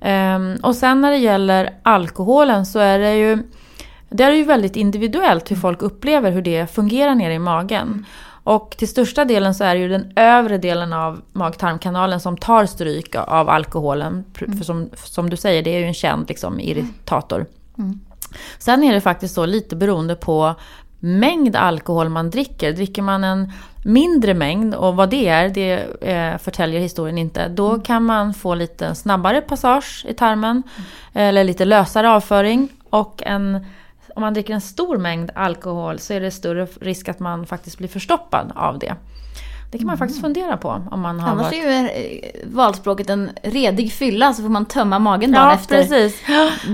Ehm, 0.00 0.56
och 0.62 0.76
sen 0.76 1.00
när 1.00 1.10
det 1.10 1.16
gäller 1.16 1.70
alkoholen 1.82 2.66
så 2.66 2.78
är 2.78 2.98
det 2.98 3.14
ju 3.14 3.38
det 4.08 4.24
är 4.24 4.32
ju 4.32 4.44
väldigt 4.44 4.76
individuellt 4.76 5.50
hur 5.50 5.56
folk 5.56 5.82
upplever 5.82 6.30
hur 6.30 6.42
det 6.42 6.74
fungerar 6.74 7.14
nere 7.14 7.34
i 7.34 7.38
magen. 7.38 8.06
Och 8.44 8.74
till 8.78 8.88
största 8.88 9.24
delen 9.24 9.54
så 9.54 9.64
är 9.64 9.74
det 9.74 9.80
ju 9.80 9.88
den 9.88 10.12
övre 10.16 10.58
delen 10.58 10.92
av 10.92 11.22
mag-tarmkanalen 11.32 12.20
som 12.20 12.36
tar 12.36 12.66
stryk 12.66 13.14
av 13.14 13.48
alkoholen. 13.48 14.24
Pr- 14.34 14.56
För 14.58 14.64
som, 14.64 14.90
som 14.94 15.30
du 15.30 15.36
säger, 15.36 15.62
det 15.62 15.70
är 15.70 15.78
ju 15.78 15.86
en 15.86 15.94
känd 15.94 16.28
liksom, 16.28 16.60
irritator. 16.60 17.46
Sen 18.58 18.84
är 18.84 18.92
det 18.92 19.00
faktiskt 19.00 19.34
så 19.34 19.46
lite 19.46 19.76
beroende 19.76 20.14
på 20.14 20.54
mängd 21.00 21.56
alkohol 21.56 22.08
man 22.08 22.30
dricker. 22.30 22.72
Dricker 22.72 23.02
man 23.02 23.24
en 23.24 23.52
mindre 23.84 24.34
mängd, 24.34 24.74
och 24.74 24.96
vad 24.96 25.10
det 25.10 25.28
är, 25.28 25.48
det 25.48 25.72
eh, 26.00 26.38
förtäljer 26.38 26.80
historien 26.80 27.18
inte. 27.18 27.48
Då 27.48 27.80
kan 27.80 28.04
man 28.04 28.34
få 28.34 28.54
lite 28.54 28.94
snabbare 28.94 29.40
passage 29.40 30.04
i 30.08 30.14
tarmen, 30.14 30.62
eller 31.12 31.44
lite 31.44 31.64
lösare 31.64 32.10
avföring. 32.10 32.68
Och 32.90 33.22
en, 33.26 33.66
om 34.14 34.20
man 34.20 34.34
dricker 34.34 34.54
en 34.54 34.60
stor 34.60 34.98
mängd 34.98 35.30
alkohol 35.34 35.98
så 35.98 36.12
är 36.12 36.20
det 36.20 36.30
större 36.30 36.66
risk 36.80 37.08
att 37.08 37.20
man 37.20 37.46
faktiskt 37.46 37.78
blir 37.78 37.88
förstoppad 37.88 38.52
av 38.54 38.78
det. 38.78 38.96
Det 39.74 39.78
kan 39.78 39.86
man 39.86 39.98
faktiskt 39.98 40.20
fundera 40.20 40.56
på 40.56 40.82
om 40.90 41.00
man 41.00 41.20
har 41.20 41.30
Annars 41.30 41.42
varit... 41.42 41.64
är 41.64 41.80
ju 41.82 41.88
eh, 41.88 42.30
valspråket 42.44 43.10
en 43.10 43.30
redig 43.42 43.92
fylla 43.92 44.32
så 44.32 44.42
får 44.42 44.48
man 44.48 44.66
tömma 44.66 44.98
magen 44.98 45.32
dagen 45.32 45.44
Ja, 45.48 45.54
efter. 45.54 45.76
precis. 45.82 46.22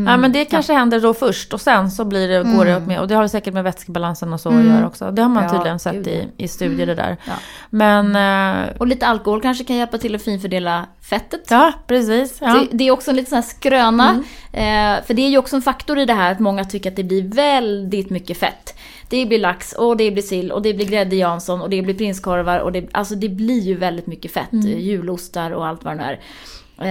Ja, 0.06 0.16
men 0.16 0.32
det 0.32 0.44
kanske 0.44 0.72
händer 0.72 1.00
då 1.00 1.14
först 1.14 1.54
och 1.54 1.60
sen 1.60 1.90
så 1.90 2.04
blir 2.04 2.28
det, 2.28 2.42
går 2.56 2.64
det 2.64 2.76
upp 2.76 2.86
med, 2.86 3.00
och 3.00 3.08
det 3.08 3.14
har 3.14 3.28
säkert 3.28 3.54
med 3.54 3.64
vätskebalansen 3.64 4.32
och 4.32 4.40
så 4.40 4.48
att 4.48 4.64
göra 4.64 4.86
också. 4.86 5.10
Det 5.10 5.22
har 5.22 5.28
man 5.28 5.42
Ja, 5.42 5.50
tydligen 5.50 5.78
sett 5.78 5.92
gud, 5.94 6.06
i, 6.08 6.28
i 6.36 6.48
studier 6.48 6.86
det 6.86 6.94
där. 6.94 7.16
Ja. 7.24 7.32
Men, 7.70 8.16
eh, 8.16 8.76
Och 8.78 8.86
lite 8.86 9.06
alkohol 9.06 9.40
kanske 9.42 9.64
kan 9.64 9.76
hjälpa 9.76 9.98
till 9.98 10.14
att 10.14 10.22
finfördela 10.22 10.86
fettet. 11.10 11.46
ja 11.50 11.72
precis. 11.86 12.38
Ja. 12.40 12.46
Mm. 12.50 12.66
Det, 12.70 12.76
det 12.76 12.84
är 12.84 12.90
också 12.90 13.10
en 13.10 13.16
liten 13.16 13.28
sån 13.30 13.36
här 13.36 13.42
skröna. 13.42 14.10
Eh, 14.52 15.04
för 15.06 15.14
det 15.14 15.22
är 15.22 15.28
ju 15.30 15.38
också 15.38 15.56
en 15.56 15.62
faktor 15.62 15.98
i 15.98 16.04
det 16.06 16.14
här 16.14 16.32
att 16.32 16.38
många 16.40 16.64
tycker 16.64 16.90
att 16.90 16.96
det 16.96 17.04
blir 17.04 17.22
väldigt 17.34 18.10
mycket 18.10 18.38
fett. 18.38 18.74
Det 19.10 19.26
blir 19.26 19.38
lax 19.38 19.72
och 19.72 19.96
det 19.96 20.10
blir 20.10 20.22
sill 20.22 20.52
och 20.52 20.62
det 20.62 20.74
blir 20.74 20.86
grädde 20.86 21.16
Jansson 21.16 21.60
och 21.60 21.70
det 21.70 21.82
blir 21.82 21.94
prinskorvar 21.94 22.58
och 22.58 22.72
det, 22.72 22.88
alltså 22.92 23.14
det 23.14 23.28
blir 23.28 23.60
ju 23.60 23.74
väldigt 23.74 24.06
mycket 24.06 24.30
fett. 24.30 24.52
Mm. 24.52 24.66
eh, 24.66 24.78
Julostar 24.78 25.50
och 25.50 25.66
allt 25.66 25.84
vad 25.84 25.98
det 25.98 26.02
är. 26.02 26.20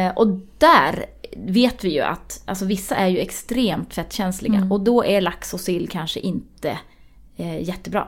Eh, 0.08 0.14
och 0.16 0.28
där 0.58 1.06
vet 1.38 1.84
vi 1.84 1.94
ju 1.94 2.02
att 2.02 2.44
alltså 2.46 2.66
vissa 2.66 2.96
är 2.96 3.08
ju 3.08 3.20
extremt 3.20 3.94
fettkänsliga 3.94 4.56
Mm. 4.58 4.72
och 4.72 4.82
då 4.82 5.06
är 5.06 5.22
lax 5.22 5.54
och 5.54 5.60
sill 5.60 5.90
kanske 5.90 6.20
inte 6.20 6.78
eh, 7.38 7.64
jättebra. 7.64 8.08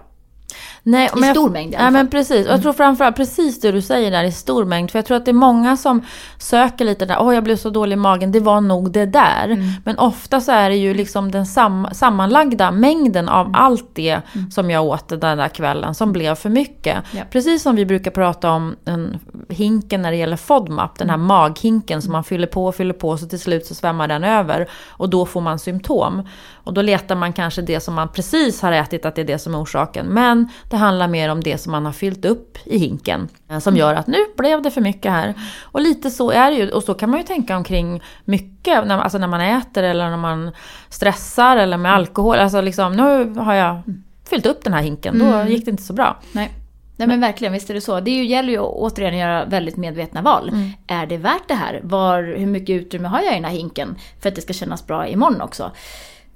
Nej, 0.83 1.09
I 1.15 1.19
men 1.19 1.27
jag- 1.27 1.35
stor 1.35 1.49
mängd 1.49 1.73
i 1.73 1.75
alla 1.75 1.85
fall. 1.85 1.93
men 1.93 2.07
precis. 2.07 2.47
Och 2.47 2.53
jag 2.53 2.61
tror 2.61 2.73
framförallt 2.73 3.15
precis 3.15 3.59
det 3.61 3.71
du 3.71 3.81
säger 3.81 4.11
där 4.11 4.23
i 4.23 4.31
stor 4.31 4.65
mängd. 4.65 4.91
För 4.91 4.99
jag 4.99 5.05
tror 5.05 5.17
att 5.17 5.25
det 5.25 5.31
är 5.31 5.33
många 5.33 5.77
som 5.77 6.01
söker 6.37 6.85
lite 6.85 7.05
där, 7.05 7.17
åh 7.19 7.33
jag 7.35 7.43
blev 7.43 7.55
så 7.55 7.69
dålig 7.69 7.93
i 7.93 7.97
magen, 7.97 8.31
det 8.31 8.39
var 8.39 8.61
nog 8.61 8.91
det 8.91 9.05
där. 9.05 9.43
Mm. 9.45 9.65
Men 9.85 9.97
ofta 9.97 10.41
så 10.41 10.51
är 10.51 10.69
det 10.69 10.75
ju 10.75 10.93
liksom 10.93 11.31
den 11.31 11.45
sam 11.45 11.87
sammanlagda 11.91 12.71
mängden 12.71 13.29
av 13.29 13.45
Mm. 13.47 13.55
allt 13.61 13.89
det 13.95 14.21
som 14.51 14.69
jag 14.71 14.85
åt 14.85 15.09
den 15.09 15.19
där 15.37 15.47
kvällen 15.47 15.95
som 15.95 16.11
blev 16.11 16.35
för 16.35 16.49
mycket. 16.49 16.97
Ja. 17.11 17.21
Precis 17.31 17.63
som 17.63 17.75
vi 17.75 17.85
brukar 17.85 18.11
prata 18.11 18.51
om 18.51 18.75
en 18.85 19.19
hinken 19.49 20.01
när 20.01 20.11
det 20.11 20.17
gäller 20.17 20.37
FODMAP, 20.37 20.97
den 20.97 21.09
här 21.09 21.15
Mm. 21.15 21.27
maghinken 21.27 22.01
som 22.01 22.11
man 22.11 22.23
fyller 22.23 22.47
på 22.47 22.65
och 22.65 22.75
fyller 22.75 22.93
på 22.93 23.17
så 23.17 23.27
till 23.27 23.39
slut 23.39 23.65
så 23.65 23.75
svämmar 23.75 24.07
den 24.07 24.23
över. 24.23 24.67
Och 24.89 25.09
då 25.09 25.25
får 25.25 25.41
man 25.41 25.59
symptom. 25.59 26.27
Och 26.63 26.73
då 26.73 26.81
letar 26.81 27.15
man 27.15 27.33
kanske 27.33 27.61
det 27.61 27.79
som 27.79 27.93
man 27.93 28.07
precis 28.09 28.61
har 28.61 28.71
ätit 28.71 29.05
att 29.05 29.15
det 29.15 29.21
är 29.21 29.25
det 29.25 29.39
som 29.39 29.55
är 29.55 29.61
orsaken. 29.63 30.05
Men 30.05 30.40
Det 30.69 30.77
handlar 30.77 31.07
mer 31.07 31.29
om 31.29 31.41
det 31.41 31.57
som 31.57 31.71
man 31.71 31.85
har 31.85 31.91
fyllt 31.93 32.25
upp 32.25 32.57
i 32.65 32.77
hinken. 32.77 33.27
eh, 33.49 33.59
Som 33.59 33.77
gör 33.77 33.95
att 33.95 34.07
nu 34.07 34.17
blev 34.37 34.61
det 34.61 34.71
för 34.71 34.81
mycket 34.81 35.11
här. 35.11 35.33
Och 35.61 35.81
lite 35.81 36.11
så 36.11 36.31
är 36.31 36.51
det 36.51 36.57
ju. 36.57 36.69
Och 36.71 36.83
så 36.83 36.93
kan 36.93 37.09
man 37.09 37.19
ju 37.19 37.25
tänka 37.25 37.57
omkring 37.57 38.01
mycket. 38.25 38.87
När, 38.87 38.97
alltså 38.99 39.17
när 39.17 39.27
man 39.27 39.41
äter 39.41 39.83
eller 39.83 40.09
när 40.09 40.17
man 40.17 40.51
stressar 40.89 41.57
eller 41.57 41.77
med 41.77 41.93
alkohol. 41.93 42.35
Alltså 42.37 42.61
liksom, 42.61 42.93
nu 42.95 43.39
har 43.39 43.53
jag 43.53 43.81
fyllt 44.29 44.45
upp 44.45 44.63
den 44.63 44.73
här 44.73 44.81
hinken. 44.81 45.19
Då 45.19 45.49
gick 45.49 45.65
det 45.65 45.71
inte 45.71 45.83
så 45.83 45.93
bra. 45.93 46.19
Nej. 46.31 46.51
Nej 46.95 47.07
men 47.07 47.21
verkligen, 47.21 47.53
visst 47.53 47.69
är 47.69 47.73
det 47.73 47.81
så. 47.81 47.99
Det 47.99 48.11
ju, 48.11 48.25
gäller 48.25 48.49
ju 48.49 48.57
att 48.59 48.73
återigen 48.73 49.17
göra 49.17 49.45
väldigt 49.45 49.77
medvetna 49.77 50.21
val. 50.21 50.49
Mm. 50.49 50.69
Är 50.87 51.05
det 51.05 51.17
värt 51.17 51.47
det 51.47 51.53
här? 51.53 51.79
Var, 51.83 52.23
hur 52.23 52.45
mycket 52.45 52.69
utrymme 52.69 53.07
har 53.07 53.21
jag 53.21 53.31
i 53.31 53.35
den 53.35 53.45
här 53.45 53.51
hinken? 53.51 53.95
För 54.21 54.29
att 54.29 54.35
det 54.35 54.41
ska 54.41 54.53
kännas 54.53 54.87
bra 54.87 55.07
imorgon 55.07 55.41
också. 55.41 55.71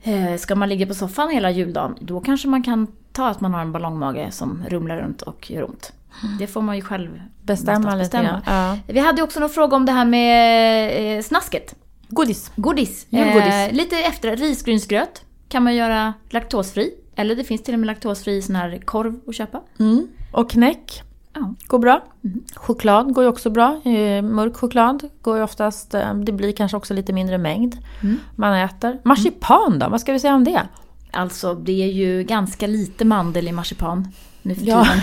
Eh, 0.05 0.37
ska 0.37 0.55
man 0.55 0.69
ligga 0.69 0.87
på 0.87 0.93
soffan 0.93 1.29
hela 1.29 1.51
juldagen, 1.51 1.95
då 1.99 2.19
kanske 2.19 2.47
man 2.47 2.63
kan 2.63 2.87
ta 3.11 3.27
att 3.27 3.41
man 3.41 3.53
har 3.53 3.61
en 3.61 3.71
ballongmage 3.71 4.33
som 4.33 4.63
rumlar 4.69 4.97
runt 4.97 5.21
och 5.21 5.51
gör 5.51 5.63
ont. 5.63 5.93
Det 6.39 6.47
får 6.47 6.61
man 6.61 6.75
ju 6.75 6.81
själv 6.81 7.21
Bestämma 7.41 7.97
grann. 7.97 8.41
Ja. 8.45 8.77
Vi 8.87 8.99
hade 8.99 9.21
också 9.21 9.39
någon 9.39 9.49
fråga 9.49 9.75
om 9.75 9.85
det 9.85 9.91
här 9.91 10.05
med 10.05 11.17
eh, 11.17 11.23
snasket. 11.23 11.75
Godis. 12.07 12.51
Godis. 12.55 13.07
Julgodis. 13.09 13.53
Eh, 13.53 13.71
lite 13.71 13.95
efter, 13.95 14.35
risgrynsgröt 14.37 15.25
kan 15.49 15.63
man 15.63 15.75
göra 15.75 16.13
laktosfri. 16.29 16.93
Eller 17.15 17.35
det 17.35 17.43
finns 17.43 17.63
till 17.63 17.73
och 17.73 17.79
med 17.79 17.87
laktosfri 17.87 18.41
sån 18.41 18.55
här 18.55 18.79
korv 18.85 19.19
att 19.27 19.35
köpa. 19.35 19.61
Mm. 19.79 20.07
Och 20.31 20.49
knäck. 20.49 21.03
Ja. 21.35 21.53
Går 21.67 21.79
bra. 21.79 22.03
Choklad 22.55 23.13
går 23.13 23.23
ju 23.23 23.29
också 23.29 23.49
bra. 23.49 23.81
Eh, 23.85 24.21
Mörk 24.21 24.55
choklad 24.57 25.03
går 25.21 25.37
ju 25.37 25.43
oftast, 25.43 25.93
eh, 25.93 26.13
det 26.13 26.31
blir 26.31 26.51
kanske 26.51 26.77
också 26.77 26.93
lite 26.93 27.13
mindre 27.13 27.37
mängd 27.37 27.77
man 28.35 28.53
äter. 28.53 28.99
Marsipan 29.03 29.79
då, 29.79 29.89
vad 29.89 30.01
ska 30.01 30.13
vi 30.13 30.19
säga 30.19 30.35
om 30.35 30.43
det? 30.43 30.61
Alltså 31.11 31.53
det 31.53 31.83
är 31.83 31.87
ju 31.91 32.23
ganska 32.23 32.67
lite 32.67 33.05
mandel 33.05 33.47
i 33.47 33.51
marsipan 33.51 34.07
nu 34.41 34.55
för 34.55 34.65
Ja, 34.67 34.83
tiden. 34.85 34.99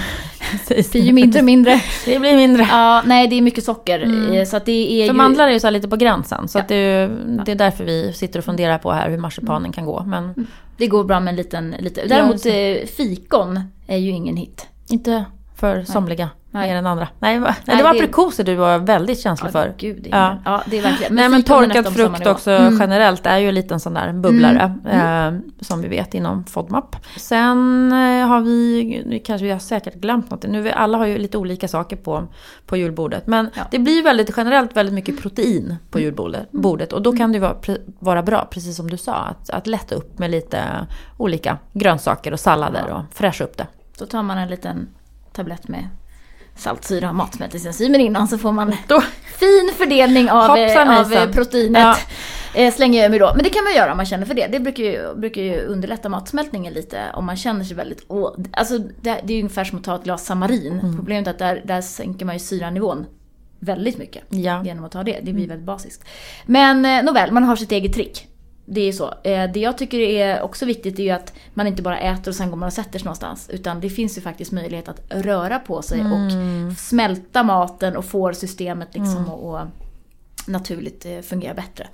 Det 0.68 0.90
blir 0.92 1.02
ju 1.02 1.12
mindre 1.12 1.38
och 1.38 1.44
mindre. 1.44 1.80
Det 2.04 2.18
blir 2.18 2.36
mindre. 2.36 2.62
Ja, 2.70 3.02
nej 3.06 3.28
det 3.28 3.36
är 3.38 3.42
mycket 3.42 3.64
socker. 3.64 4.32
eh, 4.34 4.44
Så 4.44 4.56
att 4.56 4.64
det 4.66 4.72
är 5.02 5.06
För 5.06 5.12
ju... 5.12 5.16
mandlar 5.18 5.48
är 5.48 5.52
ju 5.52 5.60
så 5.60 5.66
här 5.66 5.72
lite 5.72 5.88
på 5.88 5.96
gränsen. 5.96 6.48
Så 6.48 6.58
Ja. 6.58 6.62
det, 6.68 6.74
är 6.74 7.08
ju, 7.08 7.16
det 7.46 7.52
är 7.52 7.56
därför 7.56 7.84
vi 7.84 8.12
sitter 8.12 8.38
och 8.38 8.44
funderar 8.44 8.78
på 8.78 8.92
här 8.92 9.10
hur 9.10 9.18
marsipanen 9.18 9.72
kan 9.72 9.86
gå. 9.86 10.04
Men 10.06 10.46
Det 10.76 10.86
går 10.86 11.04
bra 11.04 11.20
med 11.20 11.30
en 11.32 11.36
liten... 11.36 11.74
liten. 11.78 12.08
Däremot 12.08 12.46
eh, 12.46 12.86
fikon 12.96 13.60
är 13.86 13.96
ju 13.96 14.10
ingen 14.10 14.36
hit. 14.36 14.66
inte 14.88 15.24
för 15.62 15.84
somliga 15.84 16.28
Nej. 16.50 16.68
mer 16.70 16.76
än 16.76 16.86
andra. 16.86 17.08
Nej, 17.18 17.40
nej, 17.40 17.52
Nej, 17.64 17.76
det 17.76 17.82
var 17.82 17.92
det- 17.92 17.98
aprikoser 17.98 18.44
du 18.44 18.54
var 18.54 18.78
väldigt 18.78 19.20
känslig 19.20 19.52
för. 19.52 19.74
Gud, 19.78 20.02
det 20.02 20.08
Ja. 20.08 20.36
ja. 20.44 20.62
det 20.66 20.78
är 20.78 20.82
verkligen. 20.82 21.14
Nej 21.14 21.28
men 21.28 21.42
fikon 21.42 21.64
är 21.64 21.66
torkad 21.68 21.92
frukt 21.94 22.26
också 22.26 22.50
Mm. 22.50 22.78
generellt 22.80 23.26
är 23.26 23.38
ju 23.38 23.48
en 23.48 23.54
liten 23.54 23.80
sån 23.80 23.94
där 23.94 24.12
bubblare. 24.12 24.74
Eh, 24.90 25.38
som 25.60 25.82
vi 25.82 25.88
vet 25.88 26.14
inom 26.14 26.44
FODMAP. 26.44 26.96
Sen 27.16 27.92
eh, 27.92 28.26
har 28.26 28.40
vi, 28.40 28.84
nu 29.06 29.18
kanske 29.18 29.44
vi 29.44 29.50
har 29.52 29.58
säkert 29.58 29.94
glömt 29.94 30.30
något. 30.30 30.42
Nu, 30.42 30.60
vi- 30.60 30.72
alla 30.72 30.98
har 30.98 31.06
ju 31.06 31.18
lite 31.18 31.38
olika 31.38 31.68
saker 31.68 31.96
på, 31.96 32.24
på 32.66 32.76
julbordet. 32.76 33.26
Men 33.26 33.50
Ja. 33.54 33.62
det 33.70 33.78
blir 33.78 34.02
väldigt 34.02 34.30
generellt 34.36 34.76
väldigt 34.76 34.94
mycket 34.94 35.22
protein 35.22 35.76
på 35.90 36.00
julbordet. 36.00 36.52
Bordet, 36.52 36.92
och 36.92 37.02
då 37.02 37.12
kan 37.16 37.32
det 37.32 37.36
ju 37.36 37.40
vara, 37.42 37.56
vara 37.98 38.22
bra, 38.22 38.48
precis 38.50 38.76
som 38.76 38.90
du 38.90 38.96
sa, 38.96 39.14
att, 39.14 39.50
att 39.50 39.66
lätta 39.66 39.94
upp 39.94 40.18
med 40.18 40.30
lite 40.30 40.62
olika 41.16 41.58
grönsaker 41.72 42.32
och 42.32 42.40
sallader 42.40 42.90
och 42.92 43.02
fräscha 43.14 43.44
upp 43.44 43.56
det. 43.56 43.66
Då 43.98 44.06
tar 44.06 44.22
man 44.22 44.38
en 44.38 44.48
liten 44.48 44.88
tablett 45.32 45.68
med 45.68 45.88
saltsyra 46.56 47.08
och 47.08 47.14
matsmältningsenzymer 47.14 47.98
innan 47.98 48.28
så 48.28 48.38
får 48.38 48.52
man 48.52 48.74
Då, 48.88 49.00
fin 49.24 49.70
fördelning 49.78 50.30
av, 50.30 50.50
av 50.50 51.32
proteinet. 51.32 51.82
Ja. 51.82 51.96
Eh, 52.54 52.74
slänger 52.74 53.02
jag 53.02 53.10
mig 53.10 53.18
då. 53.18 53.32
Men 53.34 53.44
det 53.44 53.50
kan 53.50 53.64
man 53.64 53.74
göra 53.74 53.90
om 53.90 53.96
man 53.96 54.06
känner 54.06 54.26
för 54.26 54.34
det. 54.34 54.46
Det 54.46 54.60
brukar 54.60 54.82
ju, 54.82 55.14
brukar 55.14 55.42
ju 55.42 55.60
underlätta 55.60 56.08
matsmältningen 56.08 56.72
lite 56.72 57.00
om 57.14 57.26
man 57.26 57.36
känner 57.36 57.64
sig 57.64 57.76
väldigt... 57.76 58.04
Åh, 58.08 58.34
alltså 58.52 58.78
det, 58.78 59.20
det 59.24 59.32
är 59.32 59.36
ju 59.36 59.42
ungefär 59.42 59.64
som 59.64 59.78
att 59.78 59.84
ta 59.84 59.96
ett 59.96 60.04
glas 60.04 60.26
samarin. 60.26 60.80
Mm. 60.80 60.96
Problemet 60.96 61.26
är 61.26 61.30
att 61.30 61.38
där, 61.38 61.62
där 61.64 61.80
sänker 61.80 62.26
man 62.26 62.34
ju 62.34 62.38
syranivån 62.38 63.06
väldigt 63.58 63.98
mycket. 63.98 64.22
ja. 64.28 64.64
Genom 64.64 64.84
att 64.84 64.92
ta 64.92 65.02
det. 65.02 65.20
Det 65.22 65.32
blir 65.32 65.48
väldigt 65.48 65.66
basiskt. 65.66 66.04
Men 66.46 66.84
eh, 66.84 67.02
nåväl, 67.02 67.32
man 67.32 67.44
har 67.44 67.56
sitt 67.56 67.72
eget 67.72 67.94
trick. 67.94 68.28
Det 68.64 68.80
är 68.80 68.92
så. 68.92 69.14
Eh, 69.24 69.52
det 69.52 69.60
jag 69.60 69.78
tycker 69.78 69.98
är 69.98 70.42
också 70.42 70.66
viktigt 70.66 70.98
är 70.98 71.02
ju 71.02 71.10
att 71.10 71.32
man 71.54 71.66
inte 71.66 71.82
bara 71.82 71.98
äter 71.98 72.28
och 72.28 72.34
sen 72.34 72.50
går 72.50 72.56
man 72.56 72.66
och 72.66 72.72
sätter 72.72 72.98
sig 72.98 73.04
någonstans. 73.04 73.50
Utan 73.52 73.80
det 73.80 73.90
finns 73.90 74.18
ju 74.18 74.22
faktiskt 74.22 74.52
möjlighet 74.52 74.88
att 74.88 75.00
röra 75.08 75.58
på 75.58 75.82
sig 75.82 76.00
och 76.00 76.32
smälta 76.78 77.42
maten 77.42 77.96
och 77.96 78.04
få 78.04 78.32
systemet 78.32 78.94
liksom 78.94 79.28
att 79.28 79.44
att 79.44 79.68
naturligt 80.46 81.06
eh, 81.06 81.20
fungera 81.20 81.54
bättre. 81.54 81.86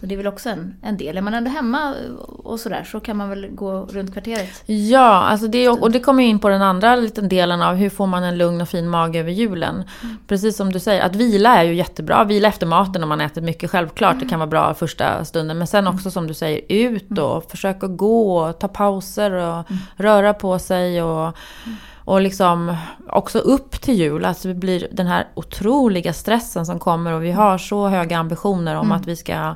Så 0.00 0.06
det 0.06 0.14
är 0.14 0.16
väl 0.16 0.26
också 0.26 0.48
en, 0.48 0.74
en 0.82 0.96
del. 0.96 1.16
Är 1.16 1.22
man 1.22 1.34
ändå 1.34 1.50
hemma 1.50 1.94
och 2.26 2.60
sådär 2.60 2.84
så 2.84 3.00
kan 3.00 3.16
man 3.16 3.28
väl 3.28 3.48
gå 3.50 3.86
runt 3.86 4.12
kvarteret. 4.12 4.62
Ja, 4.66 5.22
alltså 5.22 5.48
det, 5.48 5.68
och 5.68 5.90
det 5.90 6.00
kommer 6.00 6.22
ju 6.22 6.28
in 6.28 6.38
på 6.38 6.48
den 6.48 6.62
andra 6.62 6.96
liten 6.96 7.28
delen 7.28 7.62
av 7.62 7.74
hur 7.74 7.90
får 7.90 8.06
man 8.06 8.22
en 8.22 8.38
lugn 8.38 8.60
och 8.60 8.68
fin 8.68 8.88
mage 8.88 9.20
över 9.20 9.30
julen. 9.30 9.84
Precis 10.26 10.56
som 10.56 10.72
du 10.72 10.80
säger, 10.80 11.02
att 11.02 11.16
vila 11.16 11.56
är 11.56 11.64
ju 11.64 11.74
jättebra. 11.74 12.24
Vila 12.24 12.48
efter 12.48 12.66
maten 12.66 13.02
om 13.02 13.08
man 13.08 13.20
ätit 13.20 13.44
mycket, 13.44 13.70
självklart. 13.70 14.20
Det 14.20 14.26
kan 14.26 14.38
vara 14.38 14.50
bra 14.50 14.74
första 14.74 15.24
stunden. 15.24 15.58
Men 15.58 15.66
sen 15.66 15.86
också 15.86 16.10
som 16.10 16.26
du 16.26 16.34
säger, 16.34 16.60
ut 16.68 17.18
och 17.18 17.50
försöka 17.50 17.86
gå 17.86 18.38
och 18.38 18.58
ta 18.58 18.68
pauser 18.68 19.30
och 19.30 19.66
röra 19.96 20.34
på 20.34 20.58
sig. 20.58 21.02
Och, 21.02 21.36
och 22.04 22.20
liksom 22.20 22.76
också 23.08 23.38
upp 23.38 23.80
till 23.80 23.94
jul. 23.94 24.24
Alltså 24.24 24.48
det 24.48 24.54
blir 24.54 24.88
den 24.92 25.06
här 25.06 25.26
otroliga 25.34 26.12
stressen 26.12 26.66
som 26.66 26.78
kommer 26.78 27.12
och 27.12 27.24
vi 27.24 27.32
har 27.32 27.58
så 27.58 27.88
höga 27.88 28.18
ambitioner 28.18 28.76
om 28.76 28.92
att 28.92 29.06
vi 29.06 29.16
ska 29.16 29.54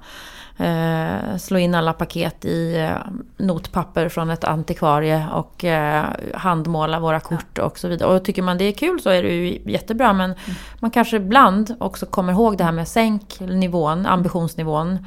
eh, 0.58 1.37
slå 1.38 1.58
in 1.58 1.74
alla 1.74 1.92
paket 1.92 2.44
i 2.44 2.76
eh, 2.76 2.90
notpapper 3.37 4.08
från 4.08 4.30
ett 4.30 4.44
antikvarie 4.44 5.26
och 5.32 5.64
eh, 5.64 6.04
handmåla 6.34 7.00
våra 7.00 7.20
kort 7.20 7.58
och 7.58 7.78
så 7.78 7.88
vidare. 7.88 8.14
Och 8.14 8.24
tycker 8.24 8.42
man 8.42 8.58
det 8.58 8.64
är 8.64 8.72
kul 8.72 9.00
så 9.00 9.11
är 9.11 9.22
det 9.22 9.28
ju 9.28 9.61
jättebra 9.72 10.12
men 10.12 10.34
man 10.80 10.90
kanske 10.90 11.16
ibland 11.16 11.74
också 11.80 12.06
kommer 12.06 12.32
ihåg 12.32 12.58
det 12.58 12.64
här 12.64 12.72
med 12.72 12.88
sänk 12.88 13.40
nivån, 13.40 14.06
ambitionsnivån 14.06 14.98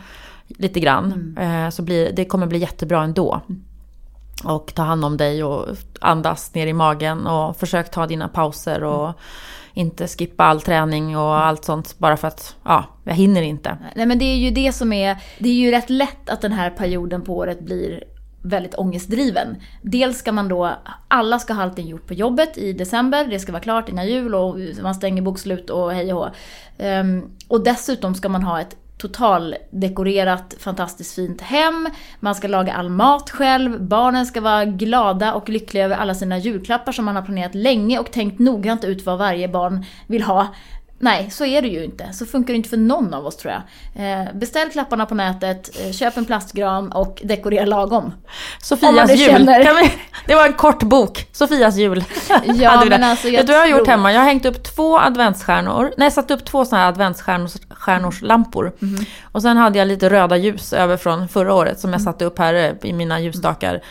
lite 0.47 0.79
grann. 0.79 1.37
Eh, 1.39 1.69
så 1.69 1.81
blir, 1.81 2.11
det 2.11 2.25
kommer 2.25 2.47
bli 2.47 2.59
jättebra 2.59 3.03
ändå. 3.03 3.41
Och 4.43 4.73
ta 4.75 4.81
hand 4.83 5.05
om 5.05 5.17
dig 5.17 5.43
och 5.43 5.67
andas 6.01 6.53
ner 6.53 6.67
i 6.67 6.73
magen 6.73 7.27
och 7.27 7.57
försök 7.57 7.91
ta 7.91 8.07
dina 8.07 8.27
pauser 8.27 8.83
och 8.83 9.13
inte 9.73 10.07
skippa 10.07 10.43
all 10.43 10.61
träning 10.61 11.17
och 11.17 11.37
allt 11.37 11.65
sånt 11.65 11.95
bara 11.97 12.17
för 12.17 12.27
att 12.27 12.55
ja, 12.63 12.85
jag 13.03 13.13
hinner 13.13 13.41
inte. 13.41 13.77
Nej 13.95 14.05
men 14.05 14.19
det 14.19 14.25
är 14.25 14.37
ju 14.37 14.51
det 14.51 14.73
som 14.73 14.93
är, 14.93 15.17
det 15.39 15.49
är 15.49 15.53
ju 15.53 15.71
rätt 15.71 15.89
lätt 15.89 16.29
att 16.29 16.41
den 16.41 16.51
här 16.51 16.69
perioden 16.69 17.21
på 17.21 17.37
året 17.37 17.59
blir 17.65 18.03
väldigt 18.43 18.75
ångestdriven. 18.75 19.55
Dels 19.81 20.17
ska 20.17 20.31
man 20.31 20.47
då, 20.47 20.71
alla 21.07 21.39
ska 21.39 21.53
ha 21.53 21.63
allting 21.63 21.87
gjort 21.87 22.07
på 22.07 22.13
jobbet 22.13 22.57
i 22.57 22.73
december, 22.73 23.25
det 23.25 23.39
ska 23.39 23.51
vara 23.51 23.61
klart 23.63 23.89
innan 23.89 24.07
jul 24.07 24.35
och 24.35 24.57
man 24.81 24.95
stänger 24.95 25.21
bokslut 25.21 25.69
och 25.69 25.91
hej 25.93 26.13
och 26.13 26.19
hå. 26.19 26.29
Ehm, 26.77 27.29
Och 27.47 27.63
dessutom 27.63 28.15
ska 28.15 28.29
man 28.29 28.43
ha 28.43 28.61
ett 28.61 28.75
totaldekorerat, 29.01 30.55
fantastiskt 30.59 31.15
fint 31.15 31.41
hem. 31.41 31.89
Man 32.19 32.35
ska 32.35 32.47
laga 32.47 32.73
all 32.73 32.89
mat 32.89 33.29
själv. 33.29 33.83
Barnen 33.83 34.25
ska 34.25 34.41
vara 34.41 34.65
glada 34.65 35.33
och 35.33 35.49
lyckliga 35.49 35.85
över 35.85 35.95
alla 35.95 36.15
sina 36.15 36.37
julklappar 36.37 36.91
som 36.91 37.05
man 37.05 37.15
har 37.15 37.23
planerat 37.23 37.55
länge 37.55 37.99
och 37.99 38.11
tänkt 38.11 38.39
noggrant 38.39 38.83
ut 38.83 39.05
vad 39.05 39.17
varje 39.17 39.47
barn 39.47 39.85
vill 40.07 40.23
ha. 40.23 40.47
Nej, 41.03 41.29
så 41.31 41.45
är 41.45 41.61
det 41.61 41.67
ju 41.67 41.83
inte. 41.83 42.13
Så 42.13 42.25
funkar 42.25 42.53
det 42.53 42.57
inte 42.57 42.69
för 42.69 42.77
någon 42.77 43.13
av 43.13 43.25
oss 43.25 43.37
tror 43.37 43.53
jag. 43.53 43.61
Eh, 44.21 44.27
beställ 44.33 44.69
klapparna 44.69 45.05
på 45.05 45.15
nätet, 45.15 45.69
eh, 45.85 45.91
köp 45.91 46.17
en 46.17 46.25
plastgran 46.25 46.91
och 46.91 47.21
dekorera 47.23 47.65
lagom. 47.65 48.13
Sofias 48.61 49.09
jul. 49.15 49.29
känner- 49.29 49.81
vi, 49.83 49.93
det 50.27 50.35
var 50.35 50.45
en 50.47 50.53
kort 50.53 50.83
bok. 50.83 51.27
Sofias 51.31 51.75
jul. 51.77 52.03
Ja, 52.45 52.83
men 52.89 53.03
alltså, 53.03 53.27
jag 53.27 53.49
jag 53.49 53.59
har 53.59 53.67
gjort 53.67 53.77
tror- 53.77 53.87
hemma? 53.87 54.11
Jag 54.13 54.19
har 54.19 54.25
hängt 54.27 54.45
upp 54.45 54.63
två 54.75 54.99
adventsstjärnor. 54.99 55.91
Nej, 55.97 56.11
satt 56.11 56.31
upp 56.31 56.45
två 56.45 56.65
sådana 56.65 56.83
här 56.83 56.89
adventsstjärnorslampor. 56.91 58.71
Mhm. 58.79 59.05
Och 59.31 59.41
sen 59.41 59.57
hade 59.57 59.79
jag 59.79 59.87
lite 59.87 60.09
röda 60.09 60.37
ljus 60.37 60.73
över 60.73 60.97
från 60.97 61.27
förra 61.27 61.53
året 61.53 61.79
som 61.79 61.89
Mm. 61.89 61.93
jag 61.93 62.01
satte 62.13 62.25
upp 62.25 62.39
här 62.39 62.53
eh, 62.53 62.89
i 62.89 62.93
mina 62.93 63.19
ljusstakar. 63.19 63.81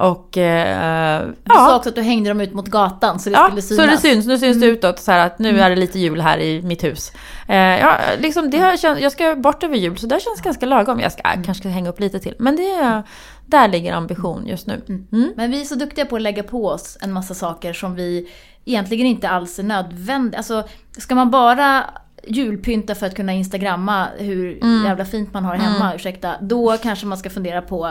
Och 0.00 0.38
eh, 0.38 1.26
Du 1.26 1.32
sa 1.54 1.70
ja, 1.70 1.76
också 1.76 1.88
att 1.88 1.94
du 1.94 2.02
hängde 2.02 2.30
dem 2.30 2.40
ut 2.40 2.52
mot 2.54 2.66
gatan 2.68 3.18
så 3.20 3.30
det 3.30 3.36
ja 3.36 3.46
skulle 3.46 3.62
så 3.62 3.68
synas. 3.68 3.84
Mm. 3.84 3.94
det 3.94 4.00
syns. 4.00 4.26
Nu 4.26 4.38
syns 4.38 4.60
det 4.60 4.66
utåt 4.66 4.98
så 4.98 5.12
här 5.12 5.26
att 5.26 5.38
nu 5.38 5.60
är 5.60 5.70
det 5.70 5.76
lite 5.76 5.98
jul 5.98 6.20
här 6.20 6.38
i 6.38 6.62
mitt 6.62 6.84
hus. 6.84 7.12
Eh, 7.48 7.56
ja, 7.56 7.96
liksom 8.18 8.50
det 8.50 8.58
här 8.58 8.76
känns, 8.76 9.00
jag 9.00 9.12
ska 9.12 9.36
bort 9.36 9.62
över 9.62 9.76
jul 9.76 9.98
så 9.98 10.06
det 10.06 10.14
här 10.14 10.20
känns 10.20 10.40
ganska 10.40 10.66
lagom. 10.66 11.00
Jag 11.00 11.12
ska 11.12 11.22
Mm. 11.22 11.40
äh, 11.40 11.44
kanske 11.46 11.68
hänga 11.68 11.90
upp 11.90 12.00
lite 12.00 12.18
till. 12.20 12.34
Men 12.38 12.56
det 12.56 12.70
är, 12.70 13.02
där 13.46 13.68
ligger 13.68 13.92
ambition 13.92 14.46
just 14.46 14.66
nu. 14.66 14.80
Mm. 14.88 15.32
Men 15.36 15.50
vi 15.50 15.60
är 15.60 15.64
så 15.64 15.74
duktiga 15.74 16.04
på 16.06 16.16
att 16.16 16.22
lägga 16.22 16.42
på 16.42 16.66
oss 16.68 16.98
en 17.00 17.12
massa 17.12 17.34
saker 17.34 17.72
som 17.72 17.94
vi 17.94 18.28
egentligen 18.64 19.06
inte 19.06 19.28
alls 19.28 19.58
är 19.58 19.62
nödvändiga. 19.62 20.38
Alltså, 20.38 20.64
ska 20.98 21.14
man 21.14 21.30
bara 21.30 21.84
julpynta 22.26 22.94
för 22.94 23.06
att 23.06 23.14
kunna 23.14 23.32
instagramma 23.32 24.06
hur 24.18 24.58
Mm. 24.64 24.84
jävla 24.84 25.04
fint 25.04 25.32
man 25.34 25.44
har 25.44 25.54
hemma, 25.56 25.94
ursäkta, 25.94 26.34
då 26.40 26.76
kanske 26.82 27.06
man 27.06 27.18
ska 27.18 27.30
fundera 27.30 27.62
på 27.62 27.90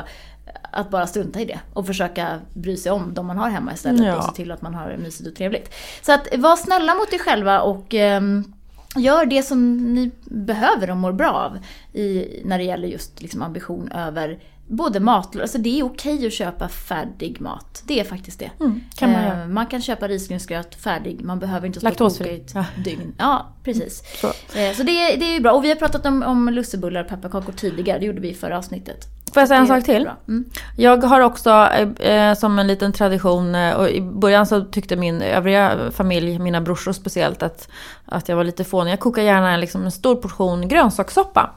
att 0.71 0.89
bara 0.89 1.07
strunta 1.07 1.39
i 1.41 1.45
det 1.45 1.59
och 1.73 1.87
försöka 1.87 2.39
bry 2.53 2.77
sig 2.77 2.91
om 2.91 3.13
de 3.13 3.27
man 3.27 3.37
har 3.37 3.49
hemma 3.49 3.73
istället 3.73 4.05
Ja. 4.05 4.17
och 4.17 4.23
se 4.23 4.31
till 4.31 4.51
att 4.51 4.61
man 4.61 4.73
har 4.75 4.97
mysigt 4.97 5.29
och 5.29 5.35
trevligt. 5.35 5.73
Så 6.01 6.11
att 6.11 6.27
var 6.37 6.55
snälla 6.55 6.95
mot 6.95 7.13
er 7.13 7.17
själva 7.17 7.61
och 7.61 7.93
ehm, 7.93 8.53
gör 8.95 9.25
det 9.25 9.43
som 9.43 9.77
ni 9.93 10.11
behöver 10.25 10.89
och 10.89 10.97
mår 10.97 11.11
bra 11.11 11.31
av 11.31 11.57
i, 11.97 12.41
när 12.45 12.57
det 12.57 12.63
gäller 12.63 12.87
just 12.87 13.21
liksom 13.21 13.41
ambition 13.41 13.91
över 13.91 14.39
både 14.67 14.99
mat, 14.99 15.39
alltså 15.41 15.57
det 15.57 15.79
är 15.79 15.83
okej 15.85 16.27
att 16.27 16.33
köpa 16.33 16.67
färdig 16.67 17.41
mat. 17.41 17.83
Det 17.87 17.99
är 17.99 18.03
faktiskt 18.03 18.39
det. 18.39 18.51
Mm, 18.59 18.81
kan 18.95 19.11
man 19.11 19.23
Eh, 19.23 19.47
man 19.47 19.65
kan 19.65 19.81
köpa 19.81 20.07
risgrynsgröt 20.07 20.75
färdig, 20.75 21.21
man 21.23 21.39
behöver 21.39 21.67
inte 21.67 21.79
stå 21.79 21.89
och 21.89 21.97
koka 21.97 22.31
i 22.31 22.35
ett 22.35 22.51
Ja. 22.55 22.65
dygn. 22.83 23.13
Ja, 23.17 23.47
precis. 23.63 24.03
Så. 24.21 24.27
Eh, 24.27 24.73
Så 24.75 24.83
det, 24.83 24.91
är- 24.91 25.17
det 25.19 25.25
är 25.25 25.33
ju 25.33 25.39
bra. 25.39 25.51
Och 25.51 25.63
vi 25.63 25.69
har 25.69 25.75
pratat 25.75 26.05
om, 26.05 26.23
om 26.23 26.49
lussebullar 26.49 27.01
och 27.03 27.07
pepparkakor 27.09 27.53
tidigare, 27.53 27.99
det 27.99 28.05
gjorde 28.05 28.21
vi 28.21 28.29
i 28.29 28.33
förra 28.33 28.57
avsnittet. 28.57 29.05
Får 29.33 29.41
jag 29.41 29.47
säga 29.47 29.59
en 29.59 29.67
sak 29.67 29.83
till? 29.83 30.09
Mm. 30.27 30.45
Jag 30.77 31.03
har 31.03 31.19
också 31.19 31.49
eh, 31.49 32.11
eh, 32.11 32.35
som 32.35 32.59
en 32.59 32.67
liten 32.67 32.93
tradition, 32.93 33.55
eh, 33.55 33.73
och 33.73 33.89
i 33.89 34.01
början 34.01 34.45
så 34.45 34.61
tyckte 34.61 34.95
min 34.95 35.21
övriga 35.21 35.77
familj, 35.91 36.39
mina 36.39 36.61
brorsor 36.61 36.93
speciellt, 36.93 37.43
att, 37.43 37.69
att 38.05 38.29
jag 38.29 38.35
var 38.35 38.43
lite 38.43 38.63
fånig. 38.63 38.91
Jag 38.91 38.99
kokar 38.99 39.21
gärna 39.21 39.57
liksom 39.57 39.85
en 39.85 39.91
stor 39.91 40.15
portion 40.15 40.67
grönsakssoppa. 40.67 41.49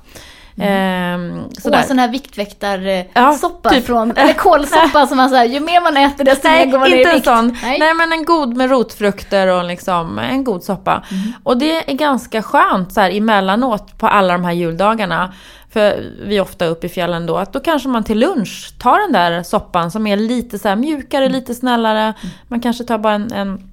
Mm. 0.57 1.41
Och 1.45 1.57
sådär. 1.63 1.79
en 1.79 1.85
sån 1.85 1.99
här 1.99 2.07
Ja, 2.07 2.13
viktvektarsoppa 2.13 3.71
typ. 3.71 3.87
från, 3.87 4.11
eller 4.17 4.33
kålsoppa 4.33 5.07
som 5.07 5.17
man 5.17 5.31
säger, 5.31 5.55
ju 5.55 5.61
mer 5.61 5.81
man 5.81 5.97
äter 5.97 6.25
desto 6.25 6.49
mer 6.49 6.57
Nej, 6.57 6.67
går 6.67 6.79
man 6.79 6.91
ner 6.91 7.11
i 7.11 7.15
vikt. 7.15 7.25
sån. 7.25 7.57
Nej. 7.63 7.79
Nej. 7.79 7.95
men 7.95 8.13
en 8.13 8.25
god 8.25 8.57
med 8.57 8.71
rotfrukter 8.71 9.47
och 9.49 9.65
liksom 9.65 10.19
en 10.19 10.45
god 10.45 10.63
soppa. 10.63 11.03
Och 11.43 11.57
det 11.57 11.91
är 11.91 11.95
ganska 11.95 12.43
skönt 12.43 12.93
så 12.93 13.01
här 13.01 13.11
emellanåt 13.11 13.99
på 13.99 14.07
alla 14.07 14.33
de 14.33 14.45
här 14.45 14.53
juldagarna. 14.53 15.33
För 15.73 16.13
vi 16.23 16.37
är 16.37 16.41
ofta 16.41 16.67
uppe 16.67 16.87
i 16.87 16.91
fjällen 16.91 17.27
då. 17.27 17.37
Att 17.37 17.53
då 17.53 17.61
kanske 17.61 17.89
man 17.89 18.05
till 18.05 18.19
lunch 18.19 18.75
tar 18.79 18.99
den 19.01 19.13
där 19.13 19.43
soppan 19.43 19.91
som 19.91 20.07
är 20.07 20.17
lite 20.17 20.59
så 20.59 20.77
mjukare, 20.77 21.29
lite 21.29 21.55
snällare. 21.55 22.15
Man 22.49 22.61
kanske 22.61 22.85
tar 22.85 22.99
bara 22.99 23.15
en, 23.15 23.33
en 23.33 23.71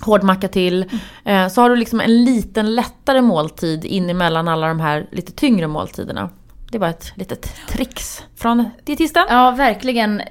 hård 0.00 0.22
macka 0.22 0.48
till. 0.48 0.90
Eh, 1.24 1.48
så 1.48 1.60
har 1.60 1.70
du 1.70 1.76
liksom 1.76 2.00
en 2.00 2.24
liten 2.24 2.74
lättare 2.74 3.20
måltid 3.20 3.84
in 3.84 4.10
emellan 4.10 4.48
alla 4.48 4.68
de 4.68 4.80
här 4.80 5.06
lite 5.12 5.32
tyngre 5.32 5.66
måltiderna. 5.66 6.30
Det 6.70 6.78
var 6.78 6.88
ett 6.88 7.12
litet 7.14 7.54
trix 7.68 8.22
från 8.36 8.70
dietisten. 8.84 9.26
Ja, 9.28 9.50
verkligen. 9.50 10.22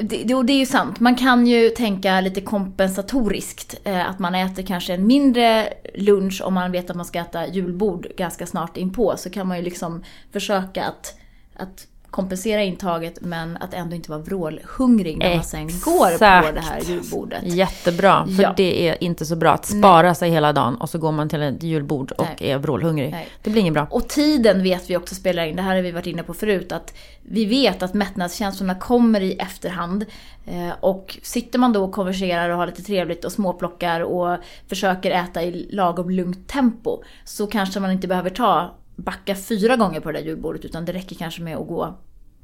Det, 0.00 0.24
det, 0.24 0.42
det 0.42 0.52
är 0.52 0.58
ju 0.58 0.66
sant. 0.66 1.00
Man 1.00 1.16
kan 1.16 1.46
ju 1.46 1.70
tänka 1.70 2.20
lite 2.20 2.40
kompensatoriskt. 2.40 3.80
Eh, 3.84 4.08
att 4.08 4.18
man 4.18 4.34
äter 4.34 4.62
kanske 4.62 4.94
en 4.94 5.06
mindre 5.06 5.72
lunch 5.94 6.42
om 6.44 6.54
man 6.54 6.72
vet 6.72 6.90
att 6.90 6.96
man 6.96 7.06
ska 7.06 7.18
äta 7.18 7.46
julbord 7.46 8.06
ganska 8.16 8.46
snart 8.46 8.76
inpå. 8.76 9.14
Så 9.16 9.30
kan 9.30 9.48
man 9.48 9.56
ju 9.56 9.62
liksom 9.62 10.04
försöka 10.32 10.84
att, 10.84 11.18
att 11.56 11.86
kompensera 12.14 12.62
intaget 12.62 13.18
men 13.20 13.56
att 13.56 13.74
ändå 13.74 13.96
inte 13.96 14.10
vara 14.10 14.20
vrålhungrig 14.20 15.18
när 15.18 15.34
man 15.34 15.44
sen 15.44 15.66
går 15.66 16.06
på 16.08 16.12
Exakt. 16.12 16.54
det 16.54 16.60
här 16.60 16.80
julbordet. 16.80 17.42
Jättebra, 17.44 18.26
för 18.36 18.42
Ja. 18.42 18.54
det 18.56 18.88
är 18.88 19.04
inte 19.04 19.26
så 19.26 19.36
bra 19.36 19.50
att 19.52 19.66
spara 19.66 20.14
sig 20.14 20.30
hela 20.30 20.52
dagen 20.52 20.74
och 20.76 20.90
så 20.90 20.98
går 20.98 21.12
man 21.12 21.28
till 21.28 21.42
ett 21.42 21.62
julbord 21.62 22.12
och 22.12 22.26
Nej. 22.40 22.50
är 22.50 22.58
vrålhungrig. 22.58 23.10
Nej. 23.10 23.28
Det 23.42 23.50
blir 23.50 23.60
inget 23.60 23.74
bra. 23.74 23.86
Och 23.90 24.08
tiden 24.08 24.62
vet 24.62 24.90
vi 24.90 24.96
också 24.96 25.14
spelar 25.14 25.44
in. 25.46 25.56
Det 25.56 25.62
här 25.62 25.74
har 25.76 25.82
vi 25.82 25.90
varit 25.90 26.06
inne 26.06 26.22
på 26.22 26.34
förut. 26.34 26.72
Att 26.72 26.94
vi 27.22 27.44
vet 27.44 27.82
att 27.82 27.94
mättnadskänslorna 27.94 28.74
kommer 28.74 29.20
i 29.20 29.32
efterhand. 29.32 30.04
Eh, 30.46 30.70
Och 30.80 31.18
sitter 31.22 31.58
man 31.58 31.72
då 31.72 31.84
och 31.84 31.92
konverserar 31.92 32.50
och 32.50 32.56
har 32.56 32.66
lite 32.66 32.82
trevligt 32.82 33.24
och 33.24 33.32
småplockar 33.32 34.00
och 34.00 34.38
försöker 34.68 35.10
äta 35.10 35.42
i 35.42 35.68
lagom 35.70 36.10
lugnt 36.10 36.48
tempo. 36.48 37.02
Så 37.24 37.46
kanske 37.46 37.80
man 37.80 37.90
inte 37.90 38.08
behöver 38.08 38.30
ta, 38.30 38.74
backa 38.96 39.36
fyra 39.36 39.76
gånger 39.76 40.00
på 40.00 40.12
det 40.12 40.18
där 40.18 40.26
julbordet. 40.26 40.64
Utan 40.64 40.84
det 40.84 40.92
räcker 40.92 41.16
kanske 41.16 41.42
med 41.42 41.56
att 41.56 41.68
gå 41.68 41.98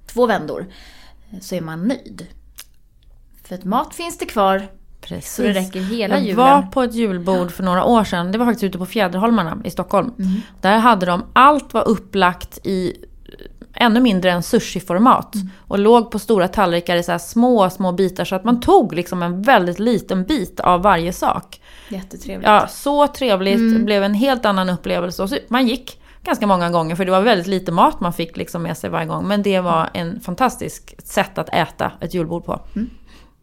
två 0.07 0.27
vändor. 0.27 0.67
Så 1.41 1.55
är 1.55 1.61
man 1.61 1.89
nöjd. 1.89 2.27
För 3.45 3.55
att 3.55 3.65
mat 3.65 3.95
finns 3.95 4.19
det 4.19 4.27
kvar. 4.27 4.69
Precis. 5.01 5.35
Så 5.35 5.43
det 5.43 5.53
räcker 5.53 5.81
hela 5.81 6.15
jag 6.15 6.23
julen. 6.23 6.37
var 6.37 6.63
på 6.63 6.83
ett 6.83 6.95
julbord 6.95 7.51
för 7.51 7.63
några 7.63 7.85
år 7.85 8.05
sedan. 8.05 8.33
Det 8.33 8.39
var 8.39 8.47
faktiskt 8.47 8.65
ute 8.65 8.79
på 8.79 8.87
Fjäderholmarna 8.87 9.59
i 9.65 9.71
Stockholm. 9.71 10.13
Mm. 10.19 10.41
Där 10.61 10.79
hade 10.79 11.07
de, 11.07 11.25
allt 11.33 11.75
var 11.75 11.89
upplagt 11.89 12.67
i 12.67 12.89
eh, 12.89 13.85
ännu 13.85 14.01
mindre 14.01 14.31
än 14.31 14.43
sushi-format. 14.43 15.35
Mm. 15.35 15.51
Och 15.59 15.79
låg 15.79 16.11
på 16.11 16.19
stora 16.19 16.49
tallrikar 16.49 16.97
i 16.97 17.03
så 17.03 17.19
små, 17.19 17.71
små 17.71 17.93
bitar. 17.93 18.25
Så 18.25 18.37
att 18.37 18.45
man 18.45 18.61
tog 18.61 18.95
liksom 18.95 19.23
en 19.23 19.43
väldigt 19.43 19.79
liten 19.79 20.25
bit 20.25 20.61
av 20.61 20.83
varje 20.83 21.13
sak. 21.13 21.61
Jättetrevligt. 21.89 22.49
Ja, 22.49 22.67
så 22.69 23.07
trevligt. 23.07 23.59
Mm. 23.59 23.75
Det 23.75 23.85
blev 23.85 24.03
en 24.03 24.15
helt 24.15 24.45
annan 24.45 24.71
upplevelse. 24.71 25.23
Och 25.23 25.29
så, 25.29 25.37
man 25.49 25.69
gick 25.69 26.00
ganska 26.23 26.47
många 26.47 26.71
gånger 26.71 26.97
för 26.97 27.05
det 27.05 27.11
var 27.11 27.21
väldigt 27.21 27.47
lite 27.47 27.73
mat 27.73 28.01
man 28.01 28.13
fick 28.13 28.37
liksom 28.37 28.63
med 28.63 28.79
sig 28.79 28.91
varje 28.91 29.07
gång. 29.07 29.29
Men 29.29 29.43
det 29.43 29.61
var 29.61 29.91
en 29.95 30.21
fantastisk 30.21 30.95
sätt 31.05 31.39
att 31.39 31.49
äta 31.49 31.93
ett 32.01 32.15
julbord 32.15 32.45
på. 32.45 32.61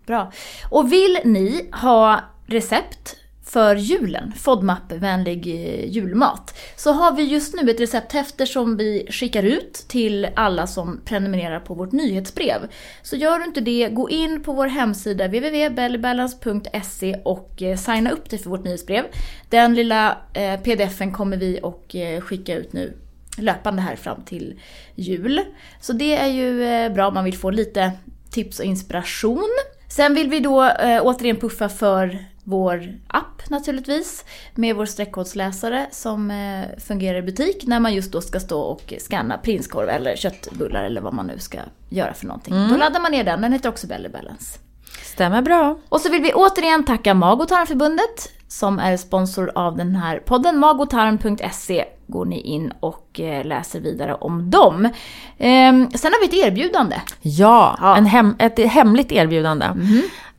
Bra. 0.06 0.32
Och 0.70 0.92
vill 0.92 1.20
ni 1.24 1.70
ha 1.82 2.20
recept 2.46 3.16
för 3.48 3.76
julen, 3.76 4.34
FODMAP-vänlig 4.38 5.48
eh, 5.48 5.90
julmat, 5.90 6.58
så 6.76 6.92
har 6.92 7.12
vi 7.16 7.24
just 7.24 7.56
nu 7.56 7.72
ett 7.72 7.80
recepthäfte 7.80 8.46
som 8.46 8.78
vi 8.78 9.08
skickar 9.10 9.44
ut 9.44 9.74
till 9.74 10.28
alla 10.36 10.68
som 10.68 11.02
prenumererar 11.06 11.60
på 11.60 11.74
vårt 11.74 11.92
nyhetsbrev. 11.92 12.68
Så 13.02 13.16
gör 13.16 13.40
du 13.40 13.46
inte 13.46 13.62
det, 13.62 13.90
gå 13.90 14.10
in 14.10 14.44
på 14.44 14.54
vår 14.54 14.68
hemsida 14.68 15.28
www.bellybalance.se 15.28 17.20
och 17.26 17.62
eh, 17.62 17.78
signa 17.78 18.12
upp 18.12 18.30
dig 18.30 18.40
för 18.40 18.50
vårt 18.50 18.64
nyhetsbrev. 18.64 19.06
Den 19.50 19.76
lilla 19.76 20.18
eh, 20.34 20.60
pdfen 20.60 21.12
kommer 21.12 21.38
vi 21.38 21.60
att 21.64 22.24
skicka 22.24 22.56
ut 22.56 22.74
nu 22.74 22.98
löpande 23.38 23.82
här 23.82 23.96
fram 23.96 24.22
till 24.22 24.60
jul. 24.96 25.42
Så 25.82 25.94
det 25.94 26.18
är 26.18 26.28
ju 26.28 26.90
bra 26.90 27.08
om 27.08 27.14
man 27.14 27.24
vill 27.26 27.38
få 27.38 27.50
lite 27.50 27.92
tips 28.32 28.60
och 28.60 28.66
inspiration. 28.66 29.50
Sen 29.90 30.14
vill 30.14 30.30
vi 30.30 30.40
då 30.40 30.72
återigen 31.02 31.36
puffa 31.36 31.70
för 31.70 32.20
vår 32.50 32.94
app 33.08 33.50
naturligtvis. 33.50 34.26
Med 34.56 34.76
vår 34.76 34.86
streckkodsläsare 34.86 35.88
som 35.92 36.32
eh, 36.32 36.80
fungerar 36.88 37.18
i 37.18 37.22
butik 37.22 37.64
när 37.68 37.80
man 37.80 37.94
just 37.94 38.12
då 38.12 38.22
ska 38.22 38.40
stå 38.40 38.62
och 38.62 38.94
scanna 39.00 39.38
prinskorv 39.38 39.90
eller 39.90 40.16
köttbullar 40.16 40.84
eller 40.84 41.02
vad 41.02 41.14
man 41.14 41.28
nu 41.28 41.40
ska 41.40 41.58
göra 41.90 42.14
för 42.14 42.26
någonting. 42.26 42.54
Då 42.70 42.78
laddar 42.78 43.00
man 43.00 43.12
ner 43.12 43.24
den, 43.24 43.42
den 43.42 43.54
heter 43.54 43.70
också 43.70 43.88
Belly 43.88 44.10
Balance. 44.10 44.60
Stämmer 45.04 45.42
bra. 45.42 45.80
Och 45.90 46.02
så 46.02 46.12
vill 46.12 46.22
vi 46.22 46.34
återigen 46.34 46.84
tacka 46.84 47.14
Mag 47.14 47.42
och 47.42 47.48
tarmförbundet 47.48 48.32
som 48.48 48.80
är 48.80 48.98
sponsor 48.98 49.52
av 49.56 49.78
den 49.78 49.96
här 49.96 50.20
podden. 50.20 50.58
Magotarm.se 50.58 51.86
går 52.08 52.26
ni 52.26 52.40
in 52.42 52.74
och 52.80 53.20
eh, 53.20 53.46
läser 53.46 53.80
vidare 53.80 54.16
om 54.16 54.50
dem. 54.50 54.90
Ehm, 55.38 55.92
sen 55.92 56.12
har 56.14 56.20
vi 56.30 56.40
ett 56.40 56.46
erbjudande. 56.48 56.96
Ja, 57.22 57.78
Ja. 57.82 57.98
En 57.98 58.06
hem, 58.06 58.36
ett 58.40 58.60
hemligt 58.60 59.12
erbjudande. 59.12 59.66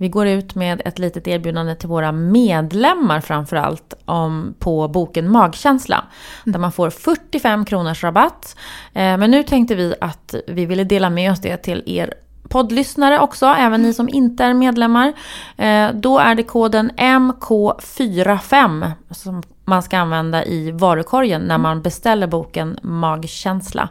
Vi 0.00 0.08
går 0.08 0.26
ut 0.26 0.54
med 0.54 0.82
ett 0.84 0.98
litet 0.98 1.28
erbjudande 1.28 1.74
till 1.74 1.88
våra 1.88 2.12
medlemmar 2.12 3.20
framförallt 3.20 3.94
om, 4.04 4.54
på 4.58 4.88
boken 4.88 5.30
Magkänsla. 5.30 6.04
Där 6.44 6.58
man 6.58 6.72
får 6.72 6.90
45 6.90 7.64
kronors 7.64 8.04
rabatt. 8.04 8.56
Eh, 8.92 9.16
men 9.16 9.30
nu 9.30 9.42
tänkte 9.42 9.74
vi 9.74 9.94
att 10.00 10.34
vi 10.46 10.66
ville 10.66 10.84
dela 10.84 11.10
med 11.10 11.32
oss 11.32 11.40
det 11.40 11.56
till 11.56 11.82
er 11.86 12.14
poddlyssnare 12.48 13.18
också, 13.18 13.46
även 13.46 13.82
ni 13.82 13.94
som 13.94 14.08
inte 14.08 14.44
är 14.44 14.54
medlemmar. 14.54 15.12
Eh, 15.56 15.90
då 15.94 16.18
är 16.18 16.34
det 16.34 16.42
koden 16.42 16.90
MK45 16.96 18.92
som 19.10 19.42
man 19.64 19.82
ska 19.82 19.98
använda 19.98 20.44
i 20.44 20.70
varukorgen 20.70 21.42
när 21.42 21.58
man 21.58 21.82
beställer 21.82 22.26
boken 22.26 22.78
Magkänsla. 22.82 23.88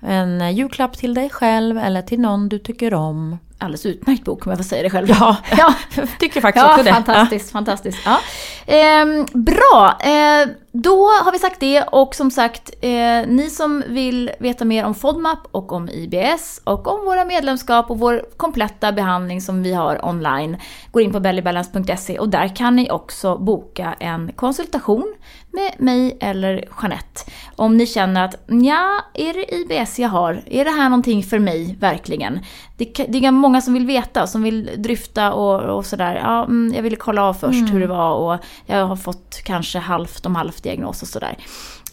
En 0.00 0.56
julklapp 0.56 0.98
till 0.98 1.14
dig 1.14 1.30
själv 1.30 1.78
eller 1.78 2.02
till 2.02 2.20
någon 2.20 2.48
du 2.48 2.58
tycker 2.58 2.94
om. 2.94 3.38
Alldeles 3.64 3.86
utmärkt 3.86 4.24
bok 4.24 4.46
om 4.46 4.50
jag 4.50 4.58
får 4.58 4.64
säga 4.64 4.82
det 4.82 4.90
själv. 4.90 5.06
Ja, 5.10 5.36
ja. 5.58 5.74
jag 5.96 6.08
tycker 6.18 6.40
faktiskt 6.40 6.64
Ja, 6.64 6.70
också 6.70 6.84
det. 6.84 6.92
fantastiskt, 6.92 7.50
fantastiskt. 7.52 7.98
Ja. 8.04 8.18
Ehm, 8.66 9.26
bra, 9.32 9.98
eh, 10.00 10.48
då 10.72 11.06
har 11.24 11.32
vi 11.32 11.38
sagt 11.38 11.60
det 11.60 11.82
och 11.82 12.14
som 12.14 12.30
sagt, 12.30 12.70
eh, 12.80 12.90
ni 13.26 13.50
som 13.50 13.82
vill 13.86 14.30
veta 14.38 14.64
mer 14.64 14.84
om 14.84 14.94
FODMAP 14.94 15.38
och 15.50 15.72
om 15.72 15.88
IBS 15.88 16.60
och 16.64 16.86
om 16.88 17.04
våra 17.04 17.24
medlemskap 17.24 17.90
och 17.90 17.98
vår 17.98 18.24
kompletta 18.36 18.92
behandling 18.92 19.40
som 19.40 19.62
vi 19.62 19.74
har 19.74 20.04
online, 20.04 20.56
går 20.92 21.02
in 21.02 21.12
på 21.12 21.20
bellybalance.se 21.20 22.18
och 22.18 22.28
där 22.28 22.56
kan 22.56 22.76
ni 22.76 22.90
också 22.90 23.36
boka 23.38 23.94
en 24.00 24.32
konsultation 24.32 25.14
med 25.54 25.74
mig 25.78 26.16
eller 26.20 26.64
Jeanette. 26.82 27.20
Om 27.56 27.76
ni 27.76 27.86
känner 27.86 28.24
att 28.24 28.34
ja, 28.46 29.04
är 29.14 29.34
det 29.34 29.54
IBS 29.54 29.98
jag 29.98 30.08
har? 30.08 30.42
Är 30.46 30.64
det 30.64 30.70
här 30.70 30.88
någonting 30.88 31.22
för 31.22 31.38
mig 31.38 31.76
verkligen? 31.80 32.40
Det, 32.76 32.84
det 33.08 33.26
är 33.26 33.30
många 33.30 33.60
som 33.60 33.74
vill 33.74 33.86
veta, 33.86 34.26
som 34.26 34.42
vill 34.42 34.70
dryfta 34.76 35.32
och, 35.32 35.76
och 35.76 35.86
sådär. 35.86 36.14
Ja, 36.14 36.44
mm, 36.44 36.74
jag 36.74 36.82
ville 36.82 36.96
kolla 36.96 37.24
av 37.24 37.34
först 37.34 37.72
hur 37.72 37.80
det 37.80 37.86
var 37.86 38.14
och 38.14 38.40
jag 38.66 38.86
har 38.86 38.96
fått 38.96 39.40
kanske 39.44 39.78
halvt 39.78 40.26
om 40.26 40.34
halvt 40.34 40.62
diagnos 40.62 41.02
och 41.02 41.08
sådär. 41.08 41.36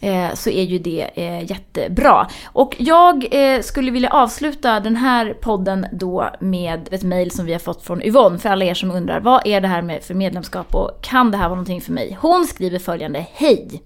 Eh, 0.01 0.33
så 0.33 0.49
är 0.49 0.63
ju 0.63 0.79
det 0.79 1.09
eh, 1.15 1.51
jättebra. 1.51 2.27
Och 2.45 2.75
jag 2.79 3.27
eh, 3.31 3.61
skulle 3.61 3.91
vilja 3.91 4.09
avsluta 4.09 4.79
den 4.79 4.95
här 4.95 5.33
podden 5.33 5.85
då 5.91 6.29
med 6.39 6.89
ett 6.91 7.03
mejl 7.03 7.31
som 7.31 7.45
vi 7.45 7.51
har 7.51 7.59
fått 7.59 7.83
från 7.83 8.01
Yvonne, 8.01 8.39
för 8.39 8.49
alla 8.49 8.65
er 8.65 8.73
som 8.73 8.91
undrar 8.91 9.19
vad 9.19 9.47
är 9.47 9.61
det 9.61 9.67
här 9.67 9.81
med 9.81 10.03
för 10.03 10.13
medlemskap 10.13 10.75
och 10.75 11.01
kan 11.01 11.31
det 11.31 11.37
här 11.37 11.43
vara 11.43 11.55
någonting 11.55 11.81
för 11.81 11.91
mig? 11.91 12.17
Hon 12.21 12.45
skriver 12.45 12.79
följande, 12.79 13.25
Hej! 13.33 13.83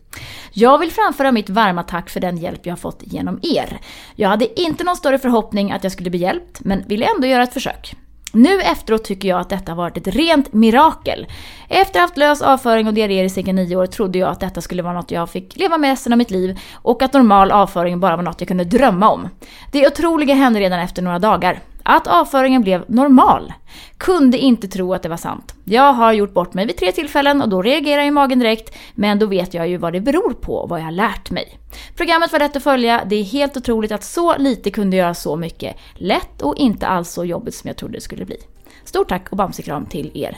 Jag 0.54 0.78
vill 0.78 0.92
framföra 0.92 1.32
mitt 1.32 1.50
varma 1.50 1.84
tack 1.84 2.10
för 2.10 2.20
den 2.20 2.38
hjälp 2.38 2.66
jag 2.66 2.72
har 2.72 2.78
fått 2.78 3.00
genom 3.02 3.40
er. 3.44 3.80
Jag 4.16 4.30
hade 4.30 4.62
inte 4.62 4.84
någon 4.84 4.96
större 4.96 5.20
förhoppning 5.20 5.72
att 5.72 5.84
jag 5.84 5.92
skulle 5.92 6.10
bli 6.10 6.20
hjälpt, 6.20 6.60
men 6.60 6.84
ville 6.88 7.06
ändå 7.16 7.28
göra 7.28 7.44
ett 7.44 7.54
försök. 7.54 7.96
Nu 8.36 8.62
efteråt 8.62 9.04
tycker 9.04 9.30
jag 9.30 9.40
att 9.40 9.50
detta 9.50 9.72
har 9.72 9.78
varit 9.78 9.98
ett 9.98 10.08
rent 10.08 10.54
mirakel. 10.54 11.28
Efter 11.70 11.90
att 11.90 11.96
ha 11.96 12.02
haft 12.02 12.18
lös 12.18 12.42
avföring 12.42 12.88
och 12.88 12.94
diarréer 12.94 13.24
i 13.24 13.30
cirka 13.30 13.54
nio 13.54 13.76
år 13.76 13.86
trodde 13.86 14.20
jag 14.20 14.30
att 14.30 14.40
detta 14.40 14.62
skulle 14.62 14.84
vara 14.84 14.94
något 14.94 15.12
jag 15.12 15.30
fick 15.30 15.58
leva 15.58 15.78
med 15.78 15.90
resten 15.90 16.14
av 16.14 16.18
mitt 16.18 16.32
liv 16.32 16.60
och 16.74 17.02
att 17.02 17.14
normal 17.14 17.52
avföring 17.52 18.00
bara 18.00 18.16
var 18.16 18.24
något 18.24 18.42
jag 18.42 18.48
kunde 18.48 18.64
drömma 18.64 19.10
om. 19.10 19.30
Det 19.72 19.88
otroliga 19.88 20.36
hände 20.36 20.60
redan 20.60 20.80
efter 20.80 21.02
några 21.02 21.20
dagar. 21.20 21.60
Att 21.88 22.08
avföringen 22.08 22.62
blev 22.62 22.86
normal. 22.88 23.54
Kunde 23.98 24.38
inte 24.38 24.68
tro 24.68 24.94
att 24.94 25.04
det 25.04 25.10
var 25.10 25.18
sant. 25.18 25.56
Jag 25.64 25.94
har 25.94 26.14
gjort 26.14 26.34
bort 26.34 26.54
mig 26.54 26.66
vid 26.66 26.78
tre 26.78 26.92
tillfällen 26.92 27.42
och 27.42 27.50
då 27.50 27.62
reagerar 27.62 28.04
ju 28.04 28.12
magen 28.12 28.40
direkt, 28.40 28.76
men 28.96 29.20
då 29.20 29.26
vet 29.26 29.54
jag 29.54 29.68
ju 29.68 29.78
vad 29.78 29.94
det 29.94 30.02
beror 30.02 30.34
på 30.34 30.56
och 30.56 30.70
vad 30.70 30.80
jag 30.80 30.86
har 30.86 30.92
lärt 30.92 31.32
mig. 31.32 31.60
Programmet 31.96 32.32
var 32.32 32.40
lätt 32.40 32.56
att 32.56 32.64
följa, 32.64 33.02
det 33.06 33.16
är 33.16 33.24
helt 33.24 33.58
otroligt 33.58 33.92
att 33.92 34.04
så 34.04 34.38
lite 34.38 34.72
kunde 34.72 34.98
göra 34.98 35.14
så 35.14 35.36
mycket. 35.36 35.76
Lätt 35.96 36.42
och 36.42 36.58
inte 36.58 36.88
alls 36.88 37.10
så 37.10 37.26
jobbigt 37.26 37.56
som 37.56 37.68
jag 37.68 37.78
trodde 37.78 37.94
det 37.94 38.02
skulle 38.02 38.26
bli. 38.26 38.38
Stort 38.84 39.10
tack 39.10 39.28
och 39.30 39.38
bamsekram 39.38 39.86
till 39.86 40.12
er. 40.14 40.38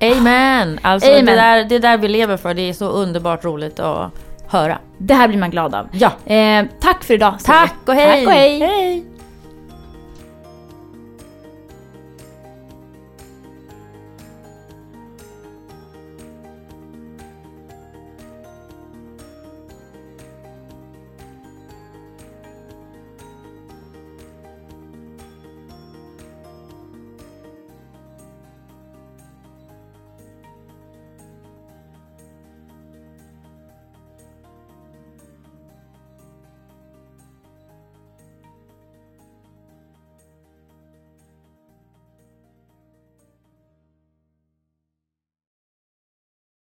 Amen! 0.00 0.78
Alltså 0.82 1.10
Amen. 1.10 1.26
Det, 1.26 1.32
där, 1.32 1.64
det 1.64 1.78
där 1.78 1.98
vi 1.98 2.08
lever 2.08 2.36
för, 2.36 2.54
det 2.54 2.62
är 2.62 2.72
så 2.72 2.88
underbart 2.88 3.44
roligt 3.44 3.80
att 3.80 4.12
höra. 4.46 4.78
Det 4.98 5.14
här 5.14 5.28
blir 5.28 5.38
man 5.38 5.50
glad 5.50 5.74
av. 5.74 5.88
Ja. 5.92 6.32
Eh, 6.34 6.66
tack 6.80 7.04
för 7.04 7.14
idag. 7.14 7.34
Tack 7.44 7.74
och 7.86 7.94
hej! 7.94 8.24
Tack 8.24 8.26
och 8.26 8.32
hej. 8.32 8.60
hej. 8.60 9.07